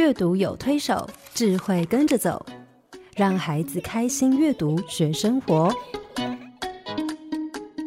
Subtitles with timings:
[0.00, 2.46] 阅读有推手，智慧跟着走，
[3.14, 5.70] 让孩子开心阅读学生活。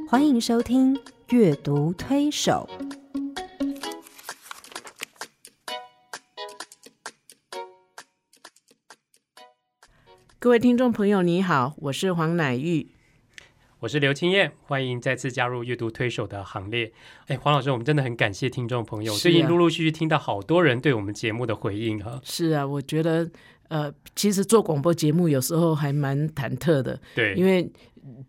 [0.07, 0.95] 欢迎收听
[1.29, 2.69] 《阅读推手》。
[10.37, 12.92] 各位听众朋友，你好，我是黄乃玉。
[13.83, 16.89] 我是刘青燕，欢迎再次加入阅读推手的行列。
[17.27, 22.21] 哎，黄老师，我们真的很感谢听众朋友，最近陆陆续续听到好多人对我们节目的回应哈。
[22.23, 23.29] 是啊，我觉得
[23.73, 27.67] 呃，其实做广播节目有时候还蛮忐忑的，对，因为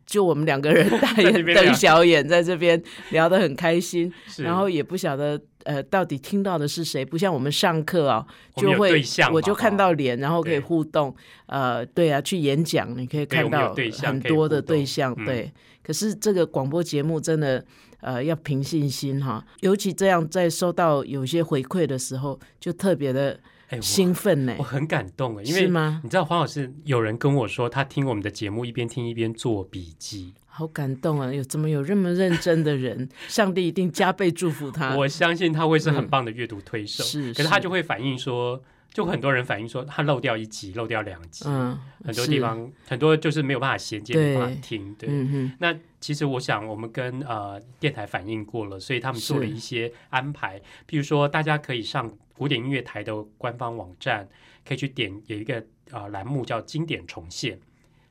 [0.07, 8.27] 就我们两个人 大眼瞪小眼，在这边聊得很开心，然后也不晓得呃到底听到的是谁，不像我们上课啊，
[8.57, 11.15] 就会我就看到脸，然后可以互动，
[11.45, 15.27] 呃，对啊，去演讲你可以看到很多的对象，嗯。
[15.27, 15.53] 对。
[15.83, 17.63] 可是这个广播节目真的
[18.01, 23.39] 呃要凭信心哈，尤其这样在收到有些回馈的时候，就特别的
[23.83, 25.71] 兴奋呢我，很感动哎，因为？
[26.03, 30.35] 你知道黄老师有人跟我说，他听我们的节目一边听一边做笔记。
[30.47, 31.33] 好感动啊！
[31.33, 33.09] 有怎么有这么认真的人？
[33.27, 34.95] 上帝一定加倍祝福他。
[34.97, 38.63] 我相信他会是很棒的阅读推手，啊是可是他就会反映说，
[38.95, 45.09] 就很多人反映说他漏掉一集，漏掉两集，嗯，很多地方很多就是没有办法衔接，没有办法听，对。
[45.11, 54.29] 嗯，那其实我想，我们跟呃电台反映过了，所以他们做了一些安排，譬如说，大家可以上古典音乐台的官方网站，
[54.65, 57.59] 可以去点有一个呃栏目叫“经典重现”。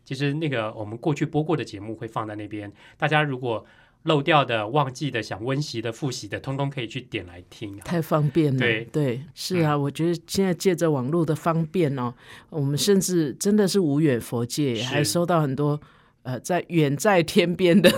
[0.03, 3.65] 其实那个我们过去播过的节目会放在那边，大家如果
[4.03, 7.77] 漏掉的、忘记的、想温习的、复习的，通通可以去点来听。
[7.79, 8.59] 太方便了。
[8.59, 12.13] 对对是啊，我觉得现在借着网络的方便哦，
[12.49, 15.79] 我们甚至真的是无远佛界，还收到很多
[16.23, 17.91] 呃在远在天边的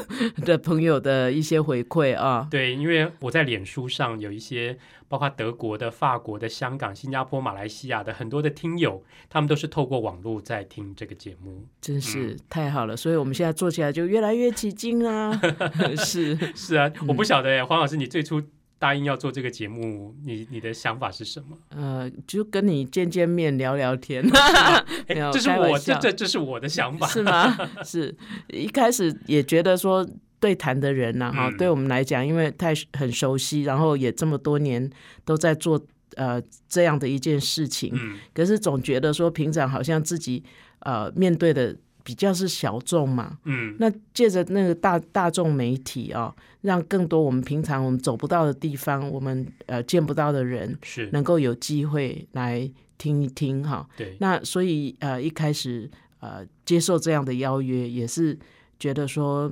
[0.43, 2.47] 的朋友的一些回馈啊。
[2.51, 11.65] 对，因为我在脸书上有一些，包括德国的、法国的、香港、新加坡、马来西亚的很多的听友，他们都是透过网络在听这个节目。
[11.79, 15.39] 真是嗯太好了，所以我们现在做起来就越来越起劲啊！
[15.97, 18.41] 是， 是啊，我不嗯晓得哎，黄老师，你最初
[18.85, 21.57] 答应要做这个节目，你你的想法是什么？
[21.69, 24.23] 呃，就跟你见见面聊聊天。
[25.09, 27.07] 没有哎，这是我这这这是我的想法。
[27.07, 27.57] 是吗？
[27.83, 28.15] 是
[28.49, 30.07] 一开始也觉得说
[30.39, 34.87] 对谈的人呐、哈、嗯对我们来讲，因为太很熟悉，然后也这么多年
[35.23, 35.83] 都在做
[36.15, 40.43] 呃这样的一件事情，嗯，可是总觉得说平常好像自己
[40.81, 41.75] 呃面对的
[42.05, 43.37] 比较是小众嘛。
[43.43, 53.85] 嗯，那借着那个大大众媒体啊、让更多我们平常我们走不到的地方，我们呃见不到的人，是，能够有机会来听一听哈。
[53.97, 55.89] 对，那所以呃一开始
[56.19, 58.37] 呃接受这样的邀约，也是
[58.79, 59.51] 觉得说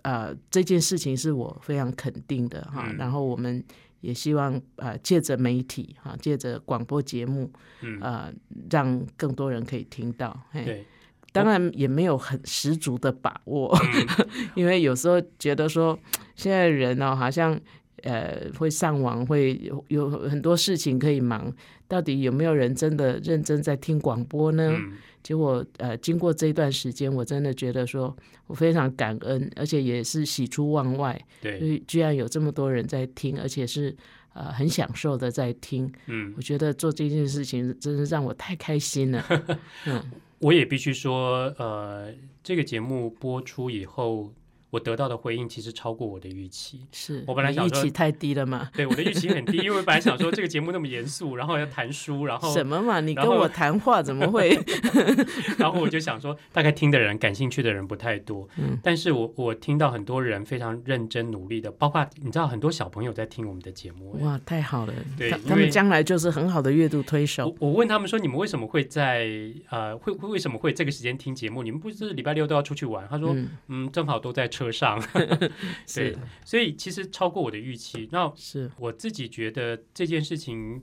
[0.00, 2.86] 呃这件事情是我非常肯定的哈。
[2.88, 3.62] 嗯然后我们
[4.00, 7.48] 也希望呃借着媒体哈，借着广播节目
[7.82, 8.32] 嗯，呃
[8.70, 10.36] 让更多人可以听到。
[10.50, 10.86] 嘿，对，
[11.32, 13.76] 当然也没有很十足的把握，
[14.18, 15.98] 嗯 因为有时候觉得说
[16.36, 17.58] 现在人哦好像。
[18.04, 21.54] 呃，会上网，会有有很多事情可以忙，
[21.86, 24.72] 到底有没有人真的认真在听广播呢？
[24.76, 28.16] 嗯，结果呃，经过这一段时间，我真的觉得说
[28.48, 33.96] 我非常感恩，而且也是喜出望外，对，居然有这么多人在听，而且是
[34.34, 35.88] 呃很享受的在听。
[36.06, 39.24] 嗯，我觉得做这件事情真是让我太开心了。
[39.86, 40.02] 嗯，
[40.42, 44.34] 我也必须说，呃，这个节目播出以后，
[44.72, 46.80] 我得到的回应其实超过我的预期。
[46.92, 48.70] 是我本来想说预期太低了嘛？
[48.74, 53.00] 对我的预期很低，因为我本来想说这个节目那么严肃，然后要谈书，然后什么嘛？
[53.00, 54.58] 你跟我谈话怎么会？
[55.58, 58.48] 然后我就想说，大概听的人、感兴趣的人不太多。
[58.56, 64.16] 嗯但是我我听到很多人非常认真努力的，包括你知道很多小朋友在听我们的节目。
[64.18, 64.94] 哎哇，太好了！
[65.18, 67.68] 对他他们将来就是很好的阅读推手我。
[67.68, 69.28] 我问他们说，你们为什么会在
[69.68, 71.62] 呃会会为什么会这个时间听节目？
[71.62, 73.06] 你们不是礼拜六都要出去玩？
[73.08, 75.00] 他说，嗯，嗯正好都在车上。
[75.12, 75.50] 对
[75.86, 78.08] 是，所以其实超过我的预期。
[78.12, 80.82] 那是，我自己觉得这件事情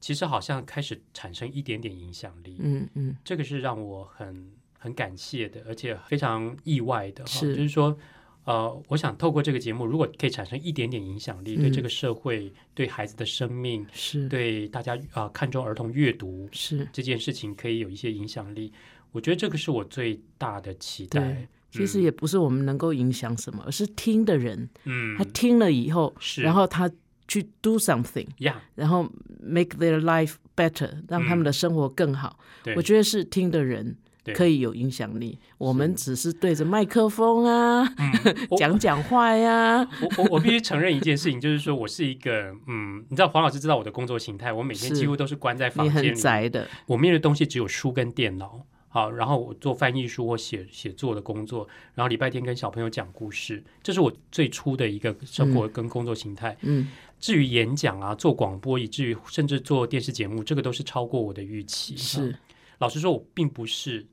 [0.00, 2.56] 其实好像开始产生一点点影响力。
[2.60, 7.96] 嗯嗯，这个是让我很很感谢的，而且非常意外的哈，是就是说，
[8.44, 16.86] 呃，我想透过这个节目，如果可以产生一点点影响力，嗯对这个社会、对孩子的生命、是对大家啊、呃看重儿童阅读是。
[16.92, 18.72] 这件事情，可以有一些影响力。
[19.12, 21.48] 我觉得这个是我最大的期待对。
[21.76, 26.90] 其实也不是我们能够影响什么，而是听的人，嗯，他听了以后，是，然后他
[27.28, 32.38] 去 do something，呀，然后 make their life better，让他们的生活更好。
[32.62, 33.96] 对，我觉得是听的人
[34.34, 35.38] 可以有影响力。
[35.58, 37.88] 我们只是对着麦克风啊，
[38.50, 39.78] 我讲讲话呀。
[40.00, 48.64] 我我我必须承认一件事情，就是说我是一个嗯，你知道黄老师知道我的工作形态，我每天是几乎都是关在房间里，宅的，我面对的东西只有书跟电脑。
[48.96, 56.56] 好，然后我做翻译书或写写作的工作，然后礼拜天跟小朋友讲故事，这是我最初的一个生活跟工作形态。
[56.62, 56.88] 嗯，
[57.20, 61.94] 至于演讲啊、做广播，以至于甚至做电视节目，这个都是超过我的预期。
[61.94, 62.34] 是
[62.78, 64.06] 老实说，我并不是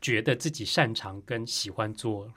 [0.00, 2.32] 觉得自己擅长跟喜欢做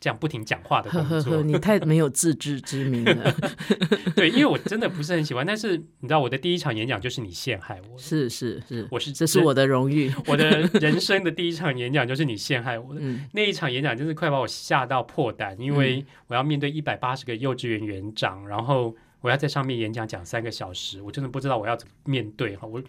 [0.00, 1.18] 这样不停讲话的工作。
[1.18, 3.34] 呵呵呵，你太没有自知之明了。
[4.14, 5.44] 对，因为我真的不是很喜欢。
[5.44, 10.12] 但是你知道，我的第一场演讲就是你陷害我的，是是是，我是这是我的荣誉。
[10.26, 13.00] 我的人生的第一场演讲就是你陷害我的。
[13.02, 22.66] 嗯那一场演讲真是快把我吓到破胆，因为我要面对一百八十个幼稚园园长，然后我要在上面演讲讲三个小时，我真的不知道我要怎么面对哈。
[22.66, 22.82] 我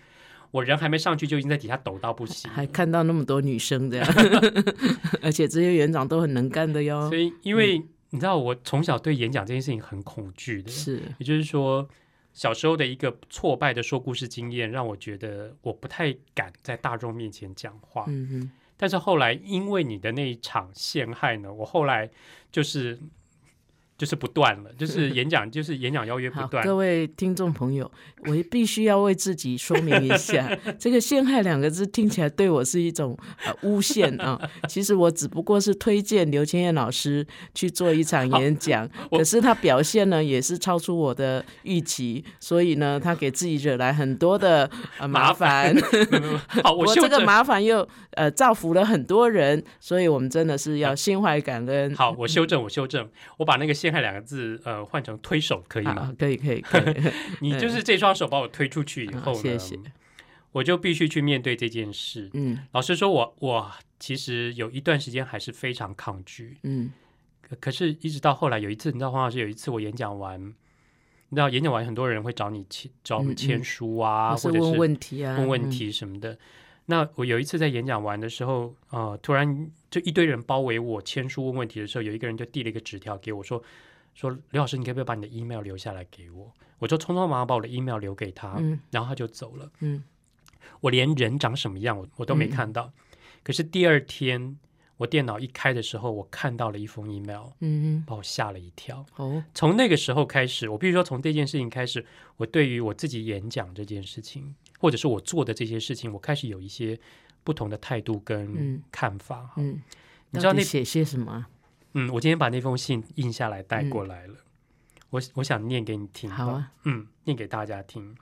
[0.52, 4.08] 我人还没上去就已经在底下抖到不行，还看到那么多女生这样，
[5.22, 7.18] 而且这些园长都很能干的哟所。
[7.18, 7.78] 以因为
[8.10, 11.88] 你知道我从小对演讲这件事情很恐惧的，是，也就是说。
[12.32, 18.06] 小时候的一个挫败的说故事经验，让我觉得我不太敢在大众面前讲话。
[18.08, 22.10] 嗯哼，但是后来因为你的那一场陷害呢，我后来
[22.52, 22.98] 就是
[24.00, 26.64] 就是不断了，就是演讲就是演讲邀约不好，断。
[26.64, 27.92] 各位听众朋友，
[28.26, 30.50] 我必须要为自己说明一下，
[30.80, 34.40] 这个“陷害”两个字听起来对我是一种呃诬陷啊。
[34.70, 45.76] 其实我只不过是推荐刘千燕老师去做一场演讲，可是他表现呢也是超出我的预期，所以呢，他给自己惹来很多的呃麻麻烦。
[46.64, 46.96] 好， 我不过。
[46.96, 51.94] 这个麻烦又呃造福了很多人，所以我们真的是要心怀感恩。
[51.96, 55.94] 好，我修正，我修正，我把那个“陷害”两个字，呃，换成推手，可以吗？
[55.94, 59.80] 啊，可以可以可 以，你就是这双手把我推出去以后呢，谢谢。
[60.52, 62.30] 我就必须去面对这件事。
[62.34, 66.92] 嗯老实说我，我其实有一段时间还是非常抗拒，嗯
[67.42, 70.42] 可可是，一直到后来有一次，你知道黄老师有一次我演讲完，
[71.30, 76.38] 你知道演讲完很多人会找你签找我们签书啊，或者是问题啊，问问嗯题什么的。
[76.88, 83.62] 那我有一次在演讲完的时候，呃，突然就一堆人包围我签书问问题的时候，有一个人就递了一个纸条给我说
[84.14, 89.70] ：“说刘老师，你可不可以把你的 email 留下来给我？”我就匆匆忙忙把我的 email 留给他，嗯然后他就走了。
[89.80, 90.04] 嗯
[90.82, 92.92] 我连人长什么样我我都没看到。
[93.44, 94.58] 可是第二天
[94.98, 99.06] 我电脑一开的时候，我看到了一封 email，嗯把我吓了一跳。
[99.16, 102.06] 哦，从那个时候开始，我必须说，从这件事情开始，
[102.38, 106.98] 我对于我自己演讲这件事情，或者是我做的这些事情，我开始有一些
[107.44, 109.52] 不同的态度跟嗯看法。
[109.58, 109.82] 嗯，
[110.32, 111.50] 你知道那写些什么啊？
[111.94, 114.36] 嗯，我今天把那封信印下来带过来了，
[115.10, 116.30] 我我想念给你听。
[116.30, 118.16] 好，啊，嗯，念给大家听。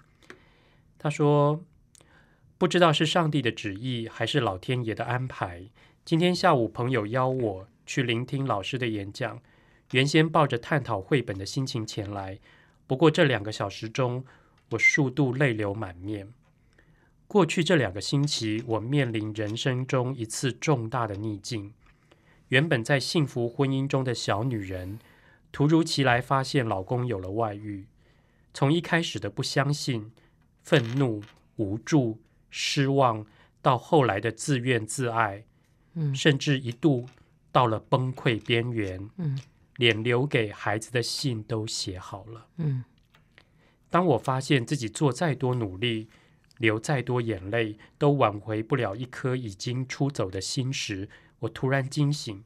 [0.98, 1.62] 他说
[2.58, 5.70] ：“不知道是上帝的旨意还是老天爷的安排。
[6.06, 9.40] 今天下午，朋友邀我去聆听老师的演讲，
[9.92, 12.40] 原先抱着探讨绘本的心情前来，
[12.88, 14.26] 不过这两个小时中，
[14.72, 16.34] 我数度泪流满面。
[17.28, 21.74] 过去这两个星期，我面临人生中一次重大的逆境。
[22.48, 25.00] 原本在幸福婚姻中的小女人，
[25.52, 27.86] 突如其来发现老公有了外遇。”
[28.54, 30.12] 从一开始的不相信、
[30.64, 31.22] 愤怒、
[31.58, 32.20] 无助、
[32.50, 33.26] 失望，
[33.62, 35.44] 到后来的自怨自艾，
[35.96, 37.06] 嗯甚至一度
[37.52, 39.38] 到了崩溃边缘，嗯
[39.76, 42.48] 连留给孩子的信都写好了。
[42.56, 42.84] 嗯
[43.90, 46.08] 当我发现自己做再多努力，
[46.58, 51.10] 流再多眼泪，都挽回不了一颗已经出走的心时，
[51.40, 52.44] 我突然惊醒。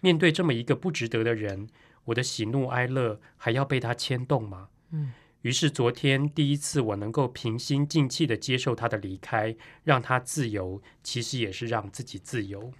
[0.00, 1.68] 面对这么一个不值得的人，
[2.06, 4.68] 我的喜怒哀乐还要被他牵动吗？
[4.90, 5.12] 嗯。
[5.42, 12.74] 于是昨天第一次，我能够平心静气的接受他的离开，让他自由，其实也是让自己自由。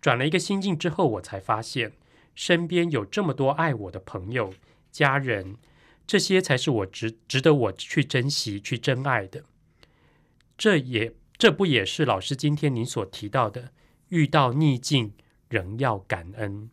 [0.00, 1.92] 转了一个心境之后，我才发现
[2.34, 4.54] 身边有这么多爱我的朋友、
[4.90, 5.56] 家人，
[6.06, 9.44] 这些才是我值值得我去珍惜、去珍爱的。
[10.58, 13.72] 这也这不也是老师今天您所提到的，
[14.08, 15.12] 遇到逆境
[15.48, 16.70] 仍要感恩。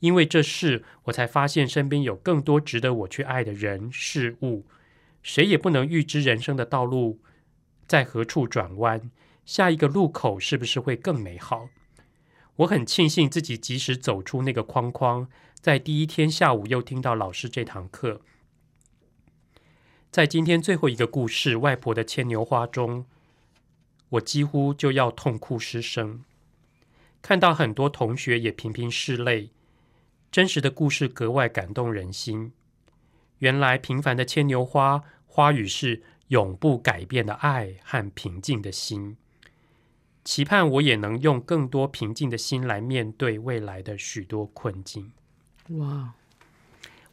[0.00, 4.66] 因为这事，我才发现身边有更多值得我去爱的人事物。
[5.22, 7.20] 谁也不能预知人生的道路
[7.86, 9.10] 在何处转弯，
[9.44, 11.68] 下一个路口是不是会更美好。
[12.56, 15.28] 我很庆幸自己及时走出那个框框，
[15.60, 18.22] 在第一天下午又听到老师这堂课。
[20.12, 23.06] 在今天最后一个故事《外婆的牵牛花》中，
[24.10, 26.22] 我几乎就要痛哭失声。
[27.22, 29.52] 看到很多同学也频频拭泪。
[30.30, 32.52] 真实的故事格外感动人心。
[33.38, 39.16] 原来平凡的牵牛花，花语是永不改变的爱和平静的心。
[40.24, 45.12] 期盼我也能用更多平静的心来面对未来的许多困境。
[45.68, 46.12] 哇，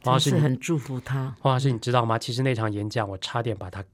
[0.02, 1.34] 黄老师，你很祝福他。
[1.40, 2.18] 黄老师，你知道吗？
[2.18, 3.84] 其实那场演讲我差点把它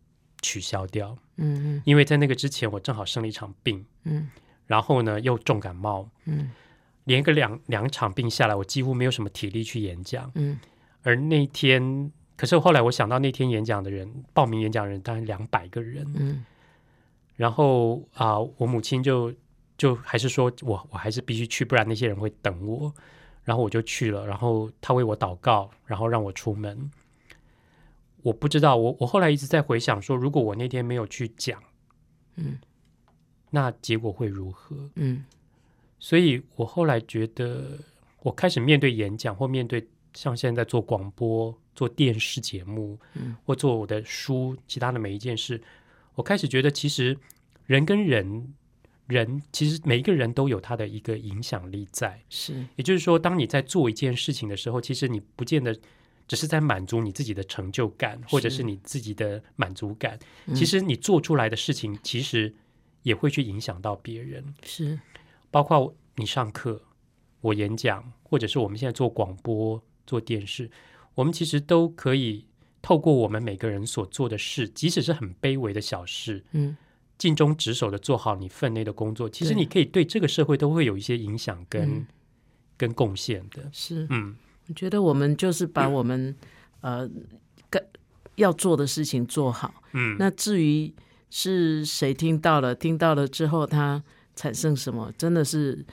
[0.42, 4.28] 取消掉，嗯因为在那个之前我正好生了一场病，嗯。
[4.66, 6.50] 然后呢又重感冒，嗯。
[7.04, 10.30] 连个两两场病下来，我几乎没有什么体力去演讲。
[10.34, 10.58] 嗯。
[11.02, 16.44] 而那天，可是后来我想到那天演讲的人，报名演讲的人大概两百个人，嗯。
[17.36, 19.32] 然后啊、我母亲就
[19.76, 22.92] 就还是说我我还是必须去，不然那些人会等我。
[23.46, 26.90] 然后我就去了，然后他为我祷告，然后让我出门。
[28.22, 31.62] 我不知道，我我后来一直在回想说，如果我那天没有去讲，
[32.34, 32.58] 嗯
[33.50, 34.76] 那结果会如何？
[34.96, 35.24] 嗯
[36.00, 37.78] 所以我后来觉得，
[38.22, 45.62] 我开始面对演讲或面对像现在做广播、做电视节目，嗯或做我的书，其他的每一件事，
[46.16, 47.16] 我开始觉得，其实
[47.64, 48.52] 人跟人，
[49.06, 52.20] 人其实每一个人都有他的一个影响力在。
[52.28, 55.76] 是也就是说，当你在做一件事情的时候，其实你不见得
[56.26, 60.18] 只是在满足你自己的成就感，或者是你自己的满足感。
[60.46, 62.52] 嗯其实你做出来的事情，其实
[63.02, 64.54] 也会去影响到别人。
[64.64, 64.98] 是
[65.50, 66.82] 包括你上课、
[67.40, 70.70] 我演讲，或者是我们现在做广播、做电视，
[71.14, 72.44] 我们其实都可以
[72.82, 76.76] 透过我们每个人所做的事，即使是很卑微的小事，嗯
[77.18, 82.06] 尽忠职守的做好你分内的工作，其实你可以对这个社会都会有一些影响跟、嗯
[82.78, 83.66] 跟贡献的。
[83.72, 84.36] 是，嗯，
[84.68, 86.36] 我觉得我们就是把我们
[86.82, 87.08] 呃
[87.70, 87.82] 该
[88.34, 89.82] 要做的事情做好。
[89.94, 90.92] 嗯，那至于
[91.30, 94.04] 是谁听到了，听到了之后他
[94.34, 95.86] 产生什么，真的是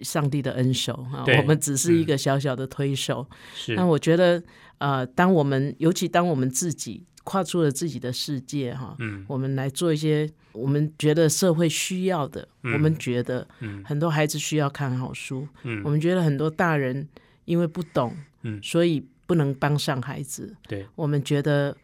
[0.00, 1.24] 上帝的恩手啊！
[1.38, 3.24] 我们只是一个小小的推手。
[3.54, 4.42] 是那我觉得，
[4.78, 9.24] 呃，当我们尤其当我们自己跨出了自己的世界哈，嗯。
[9.26, 12.72] 我们来做一些我们觉得社会需要的，嗯。
[12.74, 13.82] 我们觉得嗯。
[13.84, 15.82] 很多孩子需要看好书，嗯。
[15.84, 17.08] 我们觉得很多大人
[17.46, 18.60] 因为不懂，嗯。
[18.62, 20.54] 所以不能帮上孩子。
[20.68, 21.74] 对，我们觉得，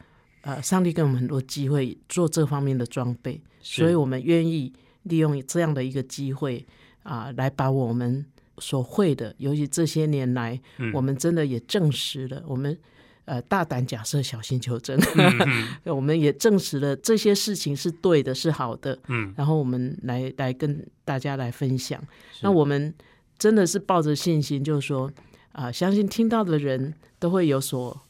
[0.43, 4.71] 呃，上帝给我们很多机会做这方面的装备，所以我们愿意
[5.05, 6.67] 利用这样的一个机会
[7.03, 8.25] 啊、来把我们
[8.59, 10.93] 所会的，尤其这些年来，嗯。
[10.93, 12.79] 我们真的也证实了，我们
[13.25, 22.03] 呃大胆假设，小心求证，嗯 我们也证实了这些事情是对的，是好的，嗯，然后我们来来跟大家来分享。
[22.43, 22.93] 那我们
[23.39, 25.11] 真的是抱着信心，就是说
[25.53, 28.01] 啊、相信听到的人都会有所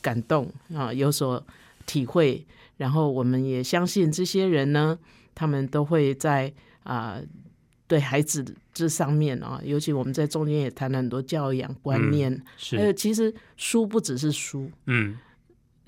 [0.00, 1.44] 感动啊、有所
[1.86, 2.46] 体会。
[2.78, 4.98] 然后我们也相信这些人呢，
[5.34, 6.50] 他们都会在
[6.82, 7.20] 啊、
[7.90, 12.30] 对孩子这上面啊，尤其我们在中间也谈了很多教养观念，
[12.70, 15.18] 还有是其实书不只是书，嗯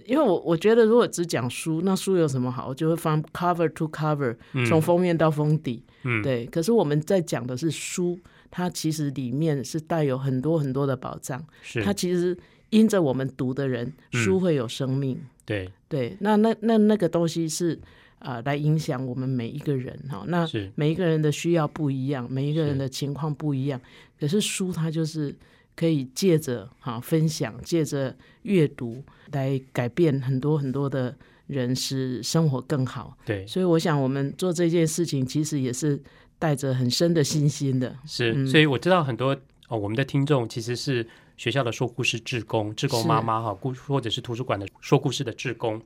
[0.04, 2.66] 因为我我觉得如果只讲书，那书有什么好？
[2.66, 6.44] 我就会翻 cover to cover，嗯从封面到封底，嗯对。
[6.46, 8.18] 可是我们在讲的是书，
[8.50, 12.36] 它其实里面是带有很多很多的宝藏，是它其实
[12.70, 16.16] 因着我们读的人，嗯书会有生命，对对。
[16.18, 17.78] 那那那那个东西是
[18.22, 20.24] 啊、呃来影响我们每一个人哈。
[20.26, 23.80] 那是每一个人的需要不一样，每一个人的情况不一样，
[24.18, 25.34] 可是书它就是
[25.76, 29.02] 可以借着哈分享，借着阅读
[29.32, 31.14] 来改变很多很多的
[31.46, 33.16] 人，使生活更好。
[33.24, 36.00] 对所以我想，我们做这件事情其实也是
[36.38, 37.96] 带着很深的信心的。
[38.06, 39.36] 是，嗯所以我知道很多
[39.68, 45.80] 哦，我们的听众其实是学校的说故事志工、志工妈妈哈，故或者是图书馆的说故事的志工。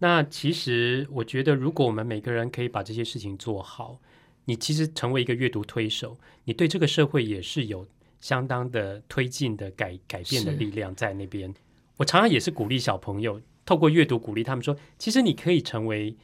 [0.00, 4.00] 那其实我觉得，如果我们每个人可以把这些事情做好，
[4.44, 7.86] 你其实成为一个阅读推手，你对这个社会也是有
[8.20, 11.52] 相当的推进的改改变的力量在那边。
[11.96, 16.16] 我常常也是鼓励小朋友，透过阅读鼓励他们说，其实你可以成为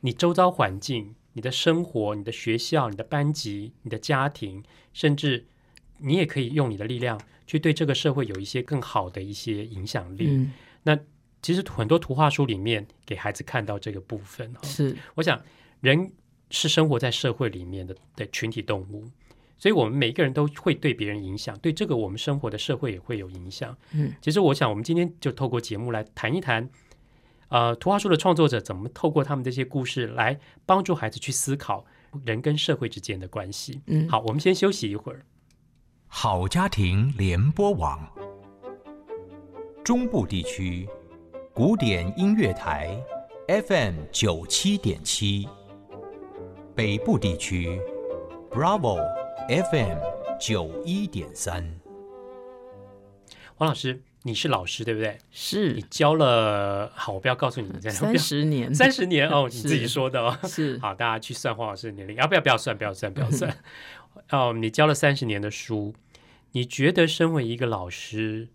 [0.00, 4.62] 你周遭环境、你的生活、你的学校、你的班级、你的家庭，
[4.92, 5.46] 甚至
[5.98, 10.26] 你也可以用你的力量去对这个社会有一些更好的一些影响力。
[10.28, 10.52] 嗯，
[11.44, 15.38] 其实很多图画书里面给孩子看到这个部分哦，是我想
[15.80, 16.10] 人
[16.48, 19.04] 是生活在社会里面的的群体动物，
[19.58, 23.76] 所以我们每一个人都会对别人影响，对这个我们生活的社会也会有影响。
[23.92, 26.70] 嗯，其实我想我们今天就透过节目来谈一谈，
[27.48, 31.84] 呃，图画书的创作者怎么透过他们这些故事来帮助孩子去思考
[32.24, 33.82] 人跟社会之间的关系。
[33.88, 35.26] 嗯，好，我们先休息一会儿。
[36.06, 38.08] 好家庭联播网，
[39.84, 40.88] 中部地区
[41.54, 43.00] 古典音乐台
[43.46, 45.48] FM 九七点七，
[46.74, 47.80] 北部地区
[48.50, 48.98] Bravo
[49.70, 49.98] FM
[50.40, 51.64] 九一点三。
[53.54, 55.16] 黄老师，你是老师对不对？
[55.30, 60.36] 是你教了，好，我不要告诉你你在三十年， 三十年哦，你自己说的哦。
[60.48, 62.40] 是好，大家去算黄老师的年龄，要不要？
[62.40, 63.56] 不要算，不要算，不要算。
[64.30, 65.94] 哦，你教了三十年的书，
[66.50, 68.48] 你觉得身为一个老师，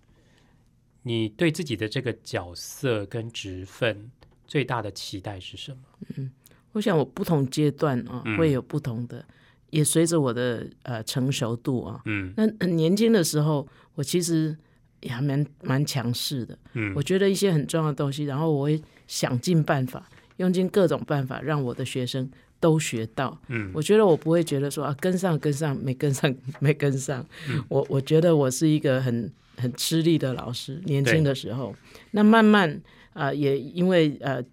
[1.04, 4.10] 你对自己的这个角色跟职分
[4.46, 5.78] 最大的期待是什么？
[6.18, 6.32] 嗯
[6.74, 9.26] 我想我不同阶段啊、嗯会有不同的，
[9.72, 12.00] 也随着我的呃成熟度啊。
[12.06, 14.56] 嗯那很年轻的时候，我其实
[15.02, 16.58] 也还蛮蛮强势的。
[16.74, 22.30] 嗯我觉得一些很重要的东西，然后我会想尽办法，用尽各种办法，让我的学生
[22.60, 23.36] 都学到。
[23.48, 30.82] 嗯我觉得我不会觉得说啊跟上跟上没跟上没跟上，嗯我我觉得我是一个很很吃力的老师。
[30.86, 31.76] 年轻的时候，
[32.12, 32.70] 那慢慢
[33.14, 34.44] 啊、呃也因为呃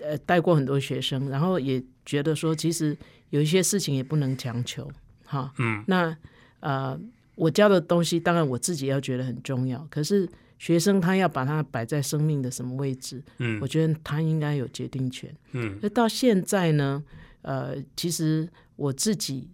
[0.00, 2.96] 呃带过很多学生，然后也觉得说其实
[3.30, 4.90] 有一些事情也不能强求，
[5.24, 6.16] 哈，嗯那
[6.60, 6.98] 呃
[7.34, 15.34] 我教的东西当然我自己要觉得很重要，可是学生他要把它摆在生命的什么位置，嗯我觉得他应该有决定权。
[15.52, 17.02] 嗯那到现在呢，
[17.42, 19.48] 呃，其实我自己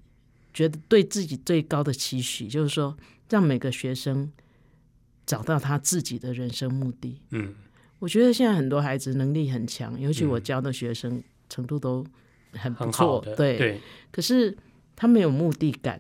[0.53, 2.97] 觉得对自己最高的期许，就是说
[3.31, 4.31] 让每个学生
[5.29, 7.21] 找到他自己的人生目的。
[7.31, 7.55] 嗯
[7.99, 12.07] 我觉得现在很多孩子能力很强，尤其我嗯教的学生程度都
[12.53, 13.59] 很不错对。
[13.59, 13.81] 对，
[14.11, 14.57] 可是
[14.97, 15.99] 他没有目的感，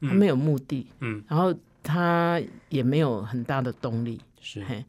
[0.00, 4.20] 他嗯没有目的，嗯然后他也没有很大的动力。
[4.40, 4.84] 是嘿，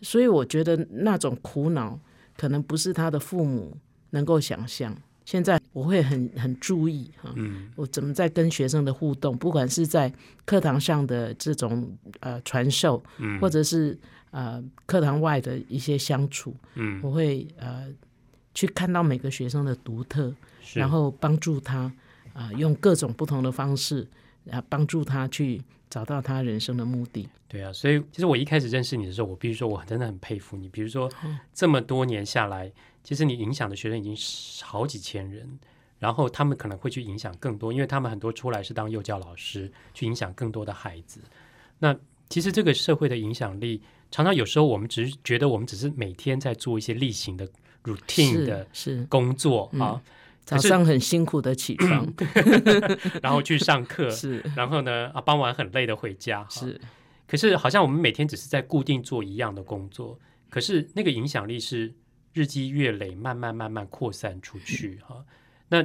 [0.00, 1.98] 所以我觉得那种苦恼
[2.36, 3.76] 可能不是他的父母
[4.10, 4.96] 能够想象。
[5.24, 7.70] 现在我会很很注意哈，嗯。
[7.76, 10.12] 我怎么在跟学生的互动，不管是在
[10.44, 13.38] 课堂上的这种呃传授，嗯。
[13.40, 13.96] 或者是
[14.30, 17.00] 呃课堂外的一些相处，嗯。
[17.02, 17.86] 我会呃
[18.54, 20.34] 去看到每个学生的独特，
[20.74, 21.92] 然后帮助他
[22.32, 24.06] 啊、用各种不同的方式
[24.50, 27.28] 啊帮助他去找到他人生的目的。
[27.48, 30.68] 对啊，所以其实我一开始认识你的时候，我必须说我真的很佩服你。
[30.68, 31.38] 比如说嗯。
[31.54, 32.70] 这么多年下来，
[33.08, 34.14] 其实你影响的学生已经
[34.62, 35.58] 好几千人，
[35.98, 41.18] 然后他们可能会去影响更多，因为他们很多出来是当幼教老师，去影响更多的孩子。
[41.78, 41.96] 那
[42.28, 47.48] 其实这个社会的影响力，常常有时候我们只是觉得我们只是每天在做一些例行的
[47.84, 48.66] routine 的
[49.08, 50.02] 工作啊，
[50.44, 52.06] 早上很辛苦的起床，
[53.24, 54.44] 然后去上课， 是。
[54.54, 56.78] 然后呢啊傍晚很累的回家，哈是。
[57.26, 60.18] 可是好像我们每天只是在固定做一样的工作，
[60.50, 61.90] 可是那个影响力是
[62.32, 65.24] 日积月累，慢慢慢慢扩散出去哈。
[65.68, 65.84] 那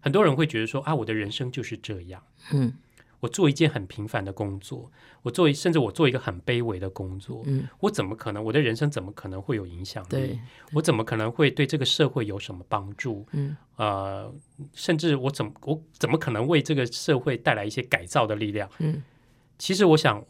[0.00, 2.74] 很多人会觉得说啊，我的人生就是这样，嗯
[3.20, 4.92] 我做一件很平凡的工作，
[5.22, 10.38] 我做一甚至我做一个很卑微的工作，嗯，我怎么可能我的人生怎么可能会有影响力对？，
[10.74, 13.26] 我怎么可能会对这个社会有什么帮助？
[13.32, 14.30] 嗯呃，
[14.74, 18.68] 甚至我怎么我怎么可能为这个社会带来一些改造的力量？
[18.80, 19.02] 嗯，
[19.56, 20.22] 其实我想，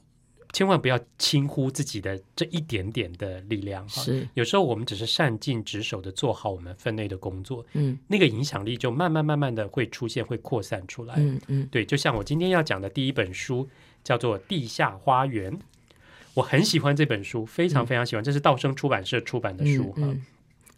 [0.55, 4.01] 千万不要轻忽自己的这一点点的力量哈。
[4.03, 11.15] 是有时候我们只是善尽职守的做好我们分内的工作，嗯那个影响力就慢慢慢慢的会出现，会扩散出来。
[11.19, 13.69] 嗯嗯对，就像我今天要讲的第一本书
[14.05, 15.53] 叫做《地下花园》，
[16.35, 20.03] 我很喜欢这本书，非常非常喜欢，这是道生出版社出版的书哈。
[20.03, 20.27] 嗯嗯，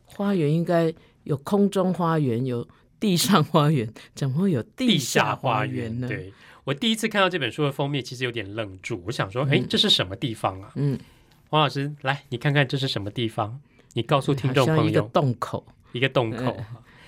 [0.07, 0.93] 花园应该
[1.25, 2.67] 有空中花园，有
[2.99, 6.33] 地上花园，怎么会有地下下花园呢？，园对
[6.67, 10.73] 我第一次看到这本书的封面，其实有点愣住，我想说，哎、这是什么地方啊？
[10.75, 10.99] 嗯，
[11.49, 13.61] 黄老师，来，你看看这是什么地方？
[13.93, 16.57] 你告诉听众好像一个朋友，洞口，一个洞口，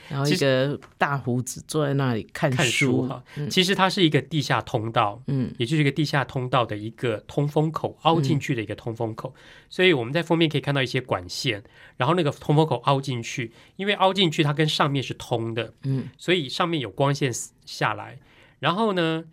[0.09, 3.21] 然后其一个大胡子坐在那里看书哈。
[3.51, 9.35] 其实它是一个地下通道，嗯也就是一个地下通道的一个通风口，凹进去的一个通风口。
[9.68, 11.64] 所以我们在封面可以看到一些管线，
[11.97, 17.33] 然后那个通风口凹进去，因为凹进去它跟上面是通的，嗯，所以上面有光线
[17.66, 18.21] 下来。
[18.61, 19.25] 然后呢，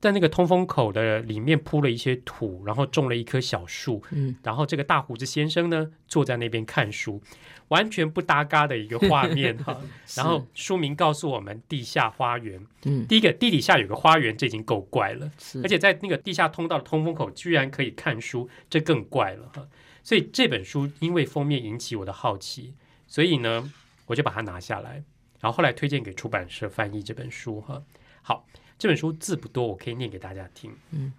[0.00, 7.22] 在那个通风口的里面铺了一些土，然后种了一棵小树，嗯，然后这个大胡子先生呢坐在那边看书，
[7.68, 9.78] 完全不搭嘎的一个画面哈。
[10.16, 15.30] 然后书名告诉我们地下花园，嗯第一个地底下有个花园，这已经够怪了。
[15.38, 19.68] 是，而且在那个地下通道的通风口居然可以看书，这更怪了哈。
[20.02, 22.72] 所以这本书因为封面引起我的好奇，
[23.06, 23.70] 所以呢，
[24.06, 25.04] 我就把它拿下来，
[25.40, 27.82] 然后后来推荐给出版社翻译这本书哈。
[28.22, 28.46] 好，
[28.80, 30.74] 这本书字不多，我可以念给大家听。
[30.92, 31.12] 嗯，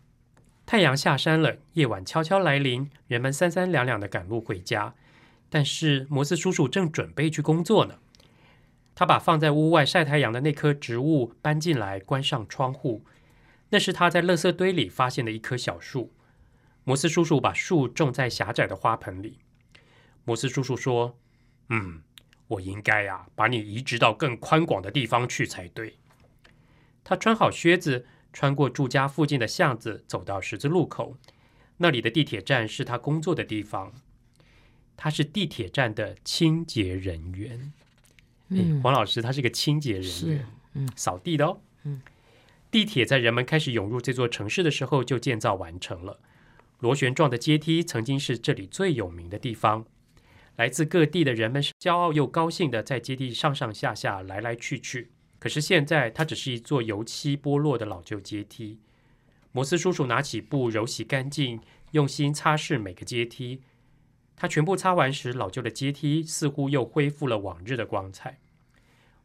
[0.65, 4.95] 太阳下山了，夜晚悄悄来临，人们三三两两的赶路回家，
[5.47, 7.99] 但是摩斯叔叔正准备去工作呢。
[8.95, 13.05] 他把放在屋外晒太阳的那棵植物搬进来，关上窗户。
[13.69, 16.11] 那是他在垃圾堆里发现的一棵小树。
[16.83, 19.37] 摩斯叔叔把树种在狭窄的花盆里。
[20.25, 21.15] 摩斯叔叔说
[21.69, 22.01] ：“嗯，
[22.47, 25.97] 我应该啊，把你移植到更宽广的地方去才对。”
[27.03, 31.17] 他穿好靴子，穿过住家附近的巷子，走到十字路口。
[31.77, 33.93] 那里的地铁站是他工作的地方，
[34.95, 37.73] 他是地铁站的清洁人员。
[38.49, 41.59] 嗯，黄老师他是个清洁人员，嗯，扫地的哦。
[41.83, 42.01] 嗯，
[42.69, 46.19] 地铁在人们开始涌入这座城市的时候就建造完成了。
[46.79, 49.85] 螺旋状的阶梯曾经是这里最有名的地方，
[50.55, 55.09] 来自各地的人们骄傲又高兴的在阶梯上上下下来来去去。
[55.41, 58.79] 可是现在，它只是一座油漆剥落的老旧阶梯。
[59.51, 61.59] 摩斯叔叔拿起布揉洗干净，
[61.93, 63.63] 用心擦拭每个阶梯。
[64.35, 68.39] 他全部擦完时，老旧的阶梯似乎又恢复了往日的光彩。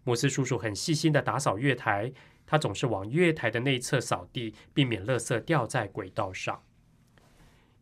[0.04, 2.14] 摩斯叔叔很细心的打扫月台，
[2.46, 6.62] 他总是往月台的内侧扫地，避免垃圾掉在轨道上。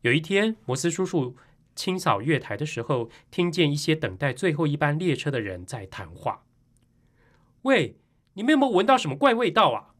[0.00, 1.36] 有一天，摩斯叔叔
[1.76, 6.44] 清扫月台的时候，听见一些等待最后一班列车的人在谈话
[7.62, 7.96] ：“喂，
[8.34, 9.94] 你们有没有闻到什么怪味道啊？”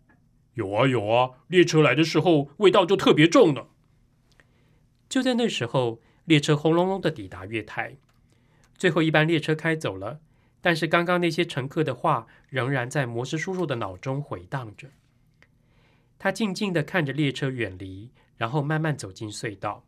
[0.55, 3.67] 有啊有啊，列车来的时候味道就特别重呢。
[5.09, 7.97] 就在那时候，列车轰隆隆的抵达月台，
[8.77, 10.21] 最后一班列车开走了。
[10.61, 14.89] 但是刚刚那些乘客的话仍然在摩斯叔叔的脑中回荡着。
[16.19, 19.85] 他静静的看着列车远离，然后慢慢走进隧道。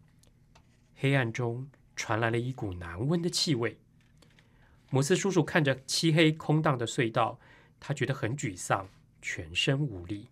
[0.97, 3.79] 黑暗中传来了一股难闻的气味。
[4.91, 7.39] 摩斯叔叔看着漆黑空荡的隧道，
[7.81, 8.89] 他觉得很沮丧，
[9.21, 10.29] 全身无力。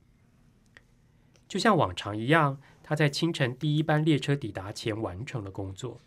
[1.46, 6.00] 就像往常一样，他在清晨第一班列车抵达前完成了工作。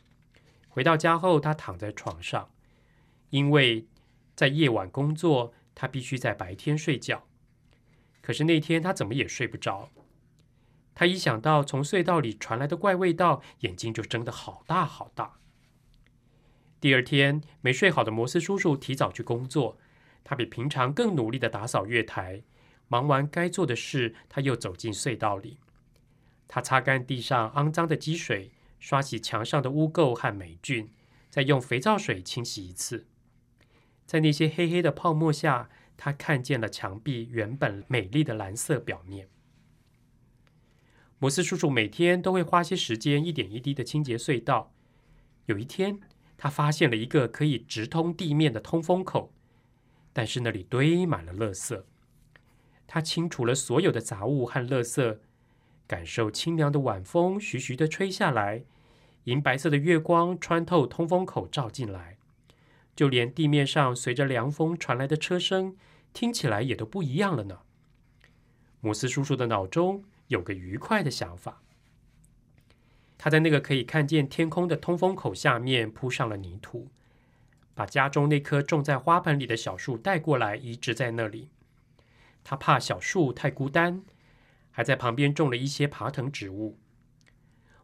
[0.68, 2.50] 回到家后，他躺在床上，
[3.30, 3.88] 因为
[4.36, 7.26] 在夜晚工作，他必须在白天睡觉。
[8.22, 9.90] 可是那天他怎么也睡不着。
[10.94, 15.38] 他一想到从隧道里传来的怪味道，眼睛就睁得好大好大。
[16.82, 19.78] 第二天，没睡好的摩斯叔叔提早去工作，
[20.30, 22.44] 他比平常更努力的打扫月台。
[22.90, 25.58] 忙完该做的事，他又走进隧道里。
[26.50, 30.90] 他擦干地上肮脏的积水，刷洗墙上的污垢和霉菌，
[31.30, 33.06] 再用肥皂水清洗一次。
[34.06, 39.30] 在那些黑黑的泡沫下，他看见了墙壁原本美丽的蓝色表面。
[41.20, 44.74] 摩斯叔叔每天都会花些时间一点一滴的清洁隧道。
[45.46, 46.02] 有一天，
[46.38, 49.34] 他发现了一个可以直通地面的通风口，
[50.18, 51.84] 但是那里堆满了垃圾。
[52.88, 55.20] 他清除了所有的杂物和垃圾，
[55.86, 58.64] 感受清凉的晚风徐徐的吹下来，
[59.26, 62.18] 银白色的月光穿透通风口照进来，
[62.96, 65.78] 就连地面上随着凉风传来的车声，
[66.14, 67.60] 听起来也都不一样了呢。
[68.82, 71.62] 摩斯叔叔的脑中有个愉快的想法，
[73.20, 76.90] 他在那个可以看见天空的通风口下面铺上了泥土，
[77.78, 81.52] 把家中那棵种在花盆里的小树带过来移植在那里。
[82.44, 84.02] 他怕小树太孤单，
[84.72, 86.80] 还在旁边种了一些爬藤植物。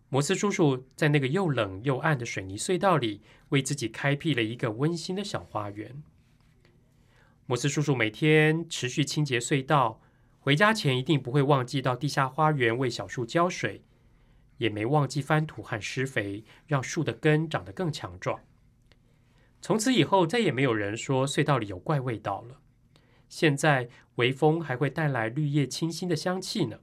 [0.10, 6.02] 摩斯叔叔在那个又冷又暗的水泥隧道里，为自己开辟了一个温馨的小花园。
[7.46, 10.02] 摩斯叔叔每天持续清洁隧道，
[10.40, 13.84] 回家前一定不会忘记到地下花园为小树浇水，
[14.58, 18.40] 也没忘记翻土和施肥，让树的根长得更强壮。
[19.64, 22.60] 从此以后，再也没有人说隧道里有怪味道了。
[23.30, 26.82] 现在微风还会带来绿叶清新的香气呢。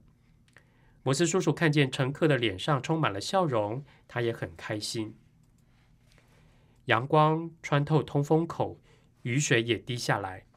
[1.03, 5.15] 摩斯叔叔看见乘客的脸上充满了笑容，他也很开心。
[6.85, 8.79] 阳光穿透通风口，
[9.21, 10.47] 雨水也滴下来。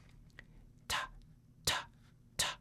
[0.87, 1.11] 踏
[1.63, 1.87] 踏
[2.35, 2.57] 踏，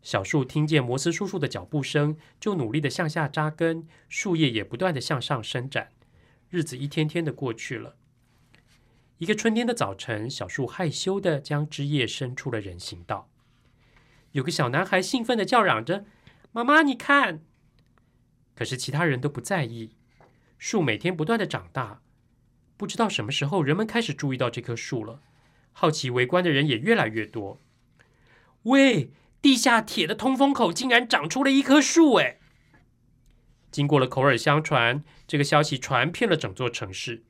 [0.00, 5.92] 小树听见摩斯叔叔的脚步声，就努力的向下扎根，树叶也不断的向上伸展。
[6.48, 7.98] 日子一天天的过去了。
[9.20, 13.28] 一个春天的早晨，小树害羞的将枝叶伸出了人行道。
[14.32, 16.06] 有个小男孩兴奋的叫嚷着
[16.52, 17.42] ：“妈妈，你看！”
[18.56, 19.90] 可是其他人都不在意。
[20.56, 22.00] 树每天不断的长大，
[22.78, 25.20] 不知道什么时候人们开始注意到这棵树了。
[25.72, 27.60] 好奇围观的人也越来越多。
[28.62, 32.14] 喂，地下铁的通风口竟然长出了一棵树！
[32.14, 32.38] 哎，
[33.70, 37.24] 经过了口耳相传，这个消息传遍了整座城市。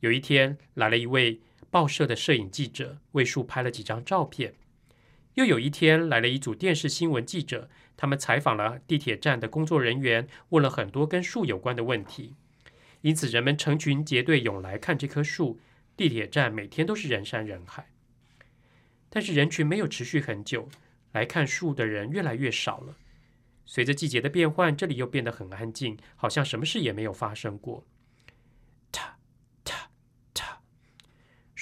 [0.00, 4.54] 有一天，来了一位报社的摄影记者，为树拍了几张照片。
[5.34, 12.34] 又有一天，来了一组电视新闻记者，他们采访了地铁站的工作人员，问了很多跟树有关的问题。
[13.02, 15.60] 因此，人们成群结队涌来看这棵树。
[15.96, 17.88] 地铁站每天都是人山人海。
[19.10, 20.68] 但是人群没有持续很久，
[21.10, 22.96] 来看树的人越来越少了。
[23.66, 27.84] 随着季节的变换，这里又变得很安静，好像什么事也没有发生过。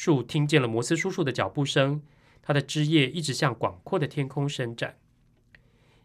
[0.07, 2.01] 树听见了摩斯叔叔的脚步声，
[2.41, 4.95] 它的枝叶一直向广阔的天空伸展。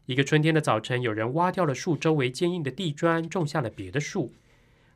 [0.08, 4.34] 一个春天的早晨，有人挖掉了树周围坚硬的地砖，种下了别的树。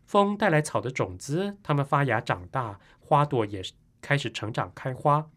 [0.07, 3.61] 风带来草的种子，它们发芽长大，花朵也
[4.01, 5.29] 开始成长开花。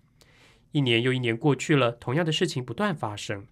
[0.72, 3.46] 一年又一年过去了，同样的事情不断发生。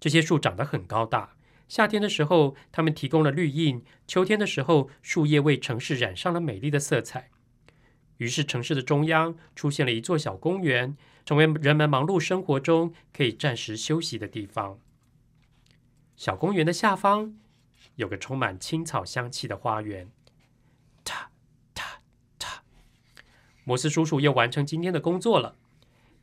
[0.00, 1.34] 这些树长得很高大，
[1.68, 7.28] 夏天的时候，它们提供了绿荫；秋天的时候，树叶为城市染上了美丽的色彩。
[8.18, 14.78] 于是，城市的中央出现了一座小公园，成为人们忙碌生活中可以暂时休息的地方。
[16.16, 17.36] 小公园的下方
[17.96, 20.10] 有个充满青草香气的花园。
[21.04, 21.30] 踏
[21.74, 22.00] 踏
[22.38, 22.62] 踏，
[23.64, 25.56] 摩斯叔叔又完成今天的工作了。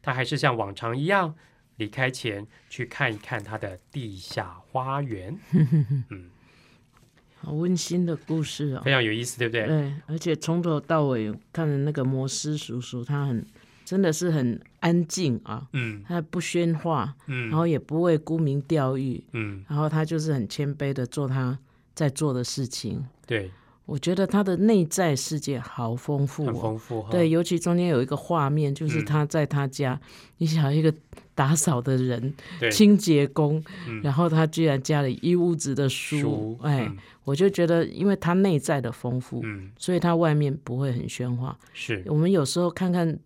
[0.01, 1.35] 他还是像往常一样，
[1.77, 5.39] 离开前去看一看他的地下花园。
[7.43, 8.91] 好温馨的故事哦非。
[8.91, 9.65] 常有意思，对不对？
[9.67, 13.45] 对，而且从头到尾看的那个摩斯叔叔，他很
[13.85, 21.59] 真的是很安静啊，嗯他不喧哗，嗯然后也不会沽名钓誉，嗯，然后他就是很谦卑的做他
[21.93, 23.05] 在做的事情。
[23.27, 23.51] 对，
[23.85, 26.59] 我觉得他的内在世界好丰富很哦。
[26.59, 27.09] 丰富哈。
[27.11, 29.99] 对，尤其中间有一个画面，就是嗯他在他家，
[30.37, 30.93] 你想一个
[31.35, 32.33] 打扫的人，
[32.71, 41.57] 清洁工，嗯然后他居然家里一屋子的书，书，哎，嗯我就觉得，因为他内在的丰富，嗯，所以他外面不会很喧哗。
[41.73, 43.17] 是，我们有时候看看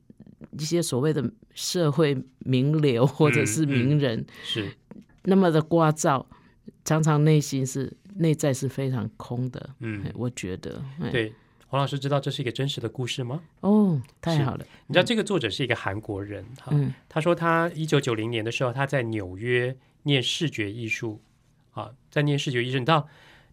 [0.57, 4.71] 一些所谓的社会名流或者是名人，是，
[5.23, 6.25] 那么的聒噪，
[6.85, 9.69] 常常内心是内在是非常空的。
[9.79, 11.33] 嗯哎，我觉得，哎，对。
[11.69, 13.41] 黄老师知道这是一个真实的故事吗？
[13.59, 21.21] 哦，太好了，你知道这个作者是一个韩国人哈，嗯他说他一九九零年的时候，他在纽约念视觉艺术，
[21.71, 23.05] 啊，在念视觉艺术，你知道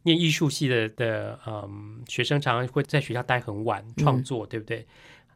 [0.05, 4.87] 念艺术系的的嗯学生常常会在学校待很晚创作，对不对？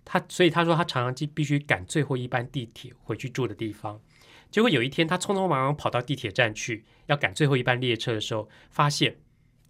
[0.04, 4.00] 他所以他说他常常必必须赶最后一班地铁回去住的地方。
[4.50, 9.16] 结果有一天，他匆匆忙忙跑到地铁站去，要赶最后一班列车的时候，发现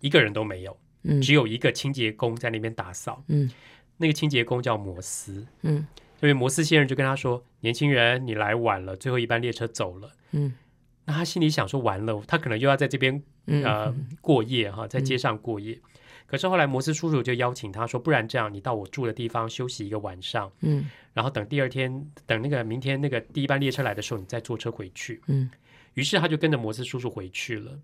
[0.00, 1.20] 一个人都没有，嗯。
[1.20, 3.22] 只有一个清洁工在那边打扫。
[3.28, 3.50] 嗯。
[3.96, 5.86] 那个清洁工叫摩斯，嗯。
[6.20, 10.12] 所以摩斯先生就跟他说：“年轻人，你来晚了，最后一班列车走了。
[10.32, 10.54] 嗯”
[11.06, 13.64] 那他心里想说：“完了，他可能又要在这边嗯。
[13.64, 15.78] 呃过夜哈，在街上过夜。
[16.30, 25.22] 可是后来摩斯叔叔就邀请他说：“不然这样，你到我住的地方休息一个晚上，嗯然后等第二天，等那个明天那个第一班列车来的时候，你再坐车回去。
[25.26, 25.50] 嗯，”
[25.94, 27.78] 于是他就跟着摩斯叔叔回去了。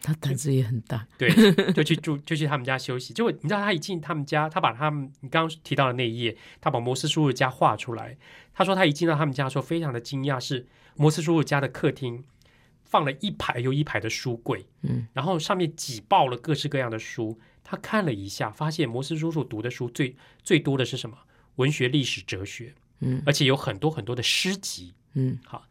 [0.00, 1.06] 他胆子也很大。
[1.18, 1.30] 对，
[1.74, 3.12] 就去住，就去他们家休息。
[3.12, 8.16] 结果你知道，他一进他们家，他把他们你刚刚提到的那一页，他把摩斯叔叔家画出来。
[8.54, 12.24] 他说他一进到他们家的时候，非常的惊讶，是摩斯叔叔家的客厅
[12.82, 17.38] 放了一排又一排的书柜，嗯，然后上面挤爆了各式各样的书。
[17.72, 21.16] 他看了一下，发现摩斯叔叔读的书最最多的是什么？
[21.56, 24.92] 文学、历史、哲学，嗯而且有很多很多的诗集。
[25.14, 25.64] 嗯好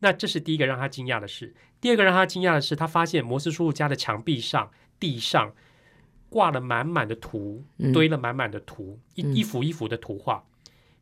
[0.00, 1.54] 那这是第一个让他惊讶的事。
[1.80, 5.54] 第二个让他惊讶的是，他发现摩斯叔叔家的墙壁上、地上
[6.28, 10.44] 挂了满满的图，嗯堆了满满的图，一嗯一幅一幅的图画。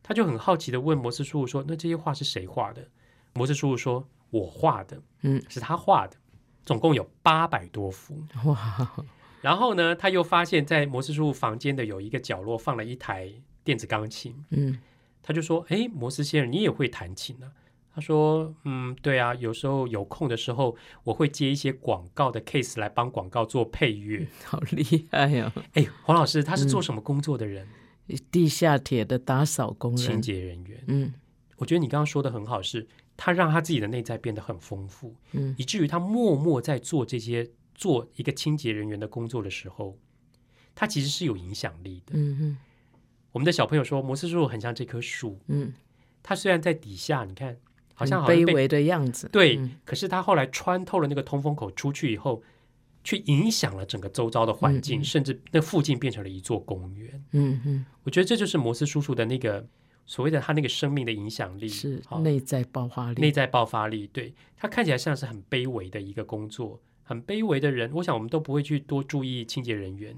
[0.01, 2.87] 他就很好奇的问摩斯叔叔说：“那这些画是谁画的？”
[3.35, 6.15] 摩斯叔叔说：“我画的，嗯，是他画的，
[6.65, 8.23] 总共有八百多幅。
[8.45, 9.05] 哇，
[9.41, 13.31] 然后呢，他又发现，在摩斯叔叔房间的有一个角落放了一台
[13.63, 14.35] 电子钢琴。
[14.49, 14.79] 嗯
[15.27, 17.49] 他就说：“哎，摩斯先生，你也会弹琴啊、
[17.95, 24.27] 他说：“嗯，对啊，有时候有空的时候，我会接一些广告的 case 来帮广告做配乐。
[24.45, 25.51] 好厉害哦！
[25.73, 27.67] 哎，黄老师他是做什么工作的人？
[28.31, 30.21] 地下铁的打扫工人清。
[30.21, 30.83] 洁人员。
[30.85, 31.11] 嗯
[31.57, 39.99] 我觉得你刚刚说的很好是，他让他自己的内在变得很丰富，嗯以至于他默默在做这些做一个清洁人员的工作的时候，
[40.73, 42.13] 他其实是有影响力的。
[42.15, 42.57] 嗯嗯
[43.31, 45.73] 我们的小朋友说，摩斯叔叔很像这棵树，嗯，
[46.23, 47.57] 他虽然在底下，你看
[47.93, 49.27] 好像好像卑微的样子。
[49.29, 52.41] 对，嗯可是他后来穿透了那个通风口出去以后，
[53.03, 57.23] 却影响了整个周遭的环境，甚至那附近变成了一座公园。
[57.31, 59.67] 嗯嗯，我觉得这就是摩斯叔叔的那个
[60.05, 63.21] 所谓的他那个生命的影响力，是好内在爆发力。
[63.21, 64.07] 内在爆发力。
[64.07, 70.13] 对他看起来像是很卑微的一个工作，很卑微的人，我想我们都不会去多注意清洁人员。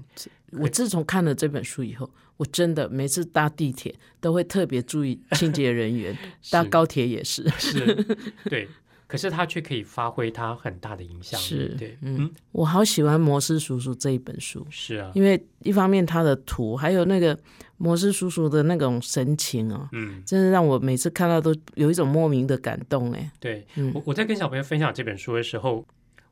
[0.52, 6.16] 我自从看了这本书以后，我真的每次搭地铁都会特别注意清洁人员，
[6.50, 7.48] 搭高铁也是。
[7.58, 7.94] 是，
[8.50, 8.66] 对。
[9.06, 11.42] 可是他却可以发挥他很大的影响力。
[11.42, 17.38] 是对，嗯嗯，我好喜欢《摩斯叔叔》这一本书，是啊，因为一方面他的图，还有那个
[17.78, 23.10] 摩斯叔叔的那种神情啊，嗯，真的让我每次看到都有一种莫名的感动。
[23.12, 23.66] 哎，对。
[23.76, 25.82] 嗯我我在跟小朋友分享这本书的时候，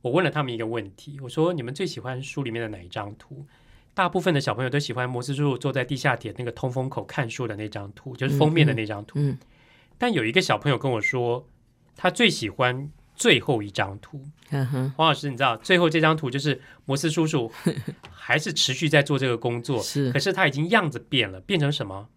[0.07, 3.45] 我问了他们一个问题，我说：“你们最喜欢书里面的哪一张图？”
[3.93, 9.19] 大部分的小朋友都喜欢摩斯叔叔坐在地下铁那个通风口看书的那张图，就是封面的那张图。
[9.19, 9.37] 嗯
[9.99, 11.49] 但有一个小朋友跟我说，
[11.97, 14.23] 他最喜欢最后一张图。
[14.51, 17.51] 嗯哼，黄老师，你知道最后这张图就是摩斯叔叔
[18.13, 22.09] 还是持续在做这个工作，是可是他已经样子变了，变成什么？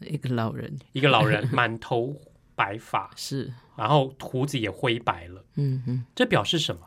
[0.00, 2.16] 一个老人，一个老人， 满头
[2.54, 5.44] 白发，是，然后胡子也灰白了。
[5.56, 6.80] 嗯嗯，这表示什么？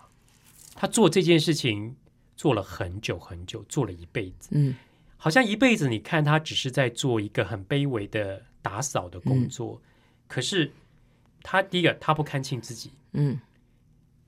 [0.80, 1.94] 他做这件事情
[2.38, 4.74] 做了很久很久，做了一辈子，嗯。
[5.18, 9.82] 好像一辈子你看他只是在做一个很卑微的打扫的工作，
[10.26, 10.72] 可是
[11.44, 13.38] 他第一个他不看清自己，嗯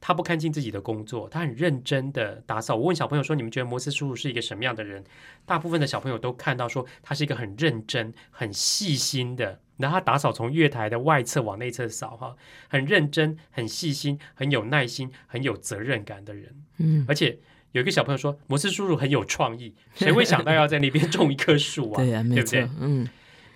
[0.02, 2.76] 他不看清自己的工作，他很认真的打扫。
[2.76, 5.04] 我问小朋友说：“你们觉得摩斯叔叔是一个什么样的人？”
[5.46, 9.62] 大部分的小朋友都看到说他是一个很认真、很细心的。
[9.78, 12.36] 然后他打扫从月台的外侧往内侧扫，哈，
[12.68, 16.56] 很认真、很细心、很有耐心、很有责任感的人。
[16.78, 17.40] 嗯，而且
[17.72, 21.98] 有一个小朋友说：“摩斯叔叔很有创意，谁会想到要在那边种一棵树啊？
[22.36, 22.70] 对不对，？
[22.80, 23.08] 嗯，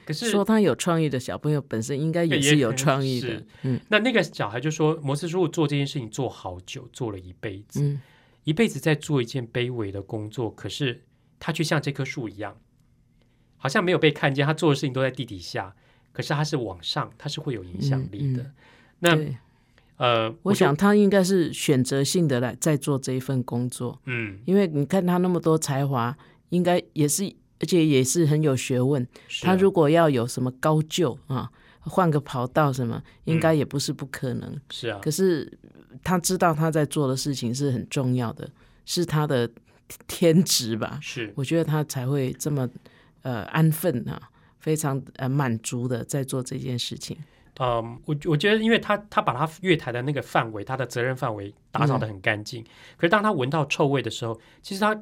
[0.05, 7.81] 可是说他有创意的小朋友本身应该也也是有创意的，嗯那那个小孩就说，摩斯叔叔做这件事情做好久，做了一辈子。
[7.81, 7.99] 嗯
[8.45, 11.01] 一辈子在做一件卑微的工作，可是
[11.39, 12.55] 他却像这棵树一样，
[13.57, 14.45] 好像没有被看见。
[14.45, 15.75] 他做的事情都在地底下，
[16.11, 18.43] 可是他是往上，他是会有影响力的。
[18.43, 18.53] 嗯
[18.99, 26.15] 那，呃，我想他应该是选择性的来在做这一份工作，嗯，因为你看他那么多才华，
[26.49, 27.23] 应该也是，
[27.59, 29.07] 而且也是很有学问。
[29.41, 34.59] 他如果要有什么高就啊，换个跑道什么，应嗯该也不是不可能。
[34.71, 35.51] 是啊，可是
[36.03, 38.49] 他知道他在做的事情是很重要的，
[38.85, 39.49] 是他的
[40.07, 40.99] 天职吧？
[41.01, 42.67] 是我觉得他才会这么
[43.21, 47.17] 呃安分啊，非常呃满足的在做这件事情。
[47.57, 52.61] 嗯，我我觉得，因为他他把他月台的那个范围，他的责任范围打扫的很干净，
[52.97, 55.01] 可是当他闻到臭味的时候，其实他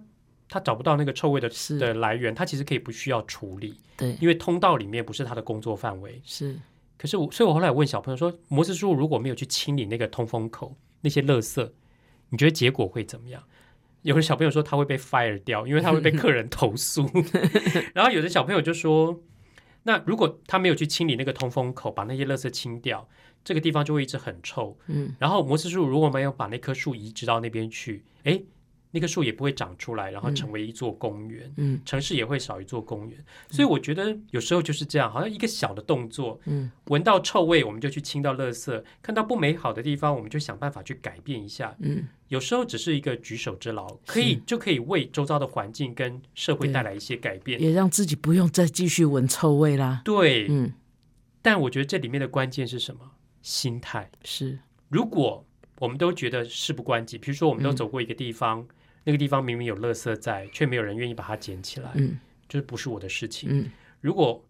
[0.54, 6.22] 他找不到那个臭味的的来源，他其实可以不需要处理，对，因为通道里面不是他的工作范围。
[6.24, 6.56] 是
[6.96, 11.72] 可是我，所以我后来问小朋友说，摩斯叔叔如果没有去清理那个通风口那些垃圾，
[12.30, 13.44] 你觉得结果会怎么样？
[14.04, 17.10] 有的小朋友说他会被 fire 掉，因为他会被客人投诉。
[17.96, 19.20] 然后有的小朋友就说，
[19.84, 23.10] 那如果他没有去清理那个通风口，把那些垃圾清掉，
[23.44, 24.78] 这个地方就会一直很臭。
[24.88, 28.46] 嗯，然后摩斯叔叔如果没有把那棵树移植到那边去，诶，
[28.96, 31.52] 那棵树也不会长出来，然后成为一座公园。
[31.58, 41.76] 嗯城市也会少一座公园，所以我觉得有时候就是这样，好像一个小的动作，嗯，闻到臭味我们就去清到垃圾，看到不美好的地方我们就想办法去改变一下。
[41.80, 47.62] 嗯有时候只是一个举手之劳，可以就可以为周遭的环境跟社会带来一些改变。
[47.62, 50.02] 也让自己不用再继续闻臭味啦。
[50.04, 50.74] 对，嗯，
[51.44, 53.12] 但我觉得这里面的关键是什么？
[53.44, 54.10] 心态。
[54.24, 55.46] 是如果
[55.78, 58.66] 我们都觉得事不关己，比如说我们都嗯走过一个地方，
[59.04, 63.50] 那个地方明明有垃圾在，却没有人愿意把它捡起来，嗯就是不是我的事情。
[63.52, 63.70] 嗯
[64.02, 64.44] 如果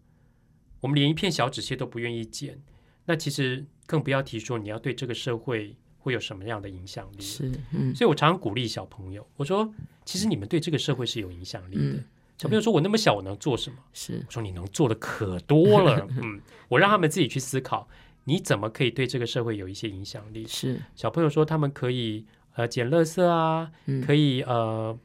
[0.80, 2.60] 我们连一片小纸屑都不愿意捡，
[3.06, 7.20] 那其实更不要提说你要对这个社会会有什么样的影响力。
[7.20, 9.72] 是嗯所以我常常鼓励小朋友，我说，
[10.04, 11.82] 其实你们对这个社会是有影响力的。
[11.82, 12.04] 嗯
[12.36, 16.04] 小朋友说：“我那么小，我能做什么是？”我说：“你能做的可多了。
[16.20, 17.88] ”嗯，我让他们自己去思考，
[18.24, 20.44] 你怎么可以对这个社会有一些影响力。
[20.48, 24.96] 是小朋友说，他们可以呃捡垃圾啊，嗯可以呃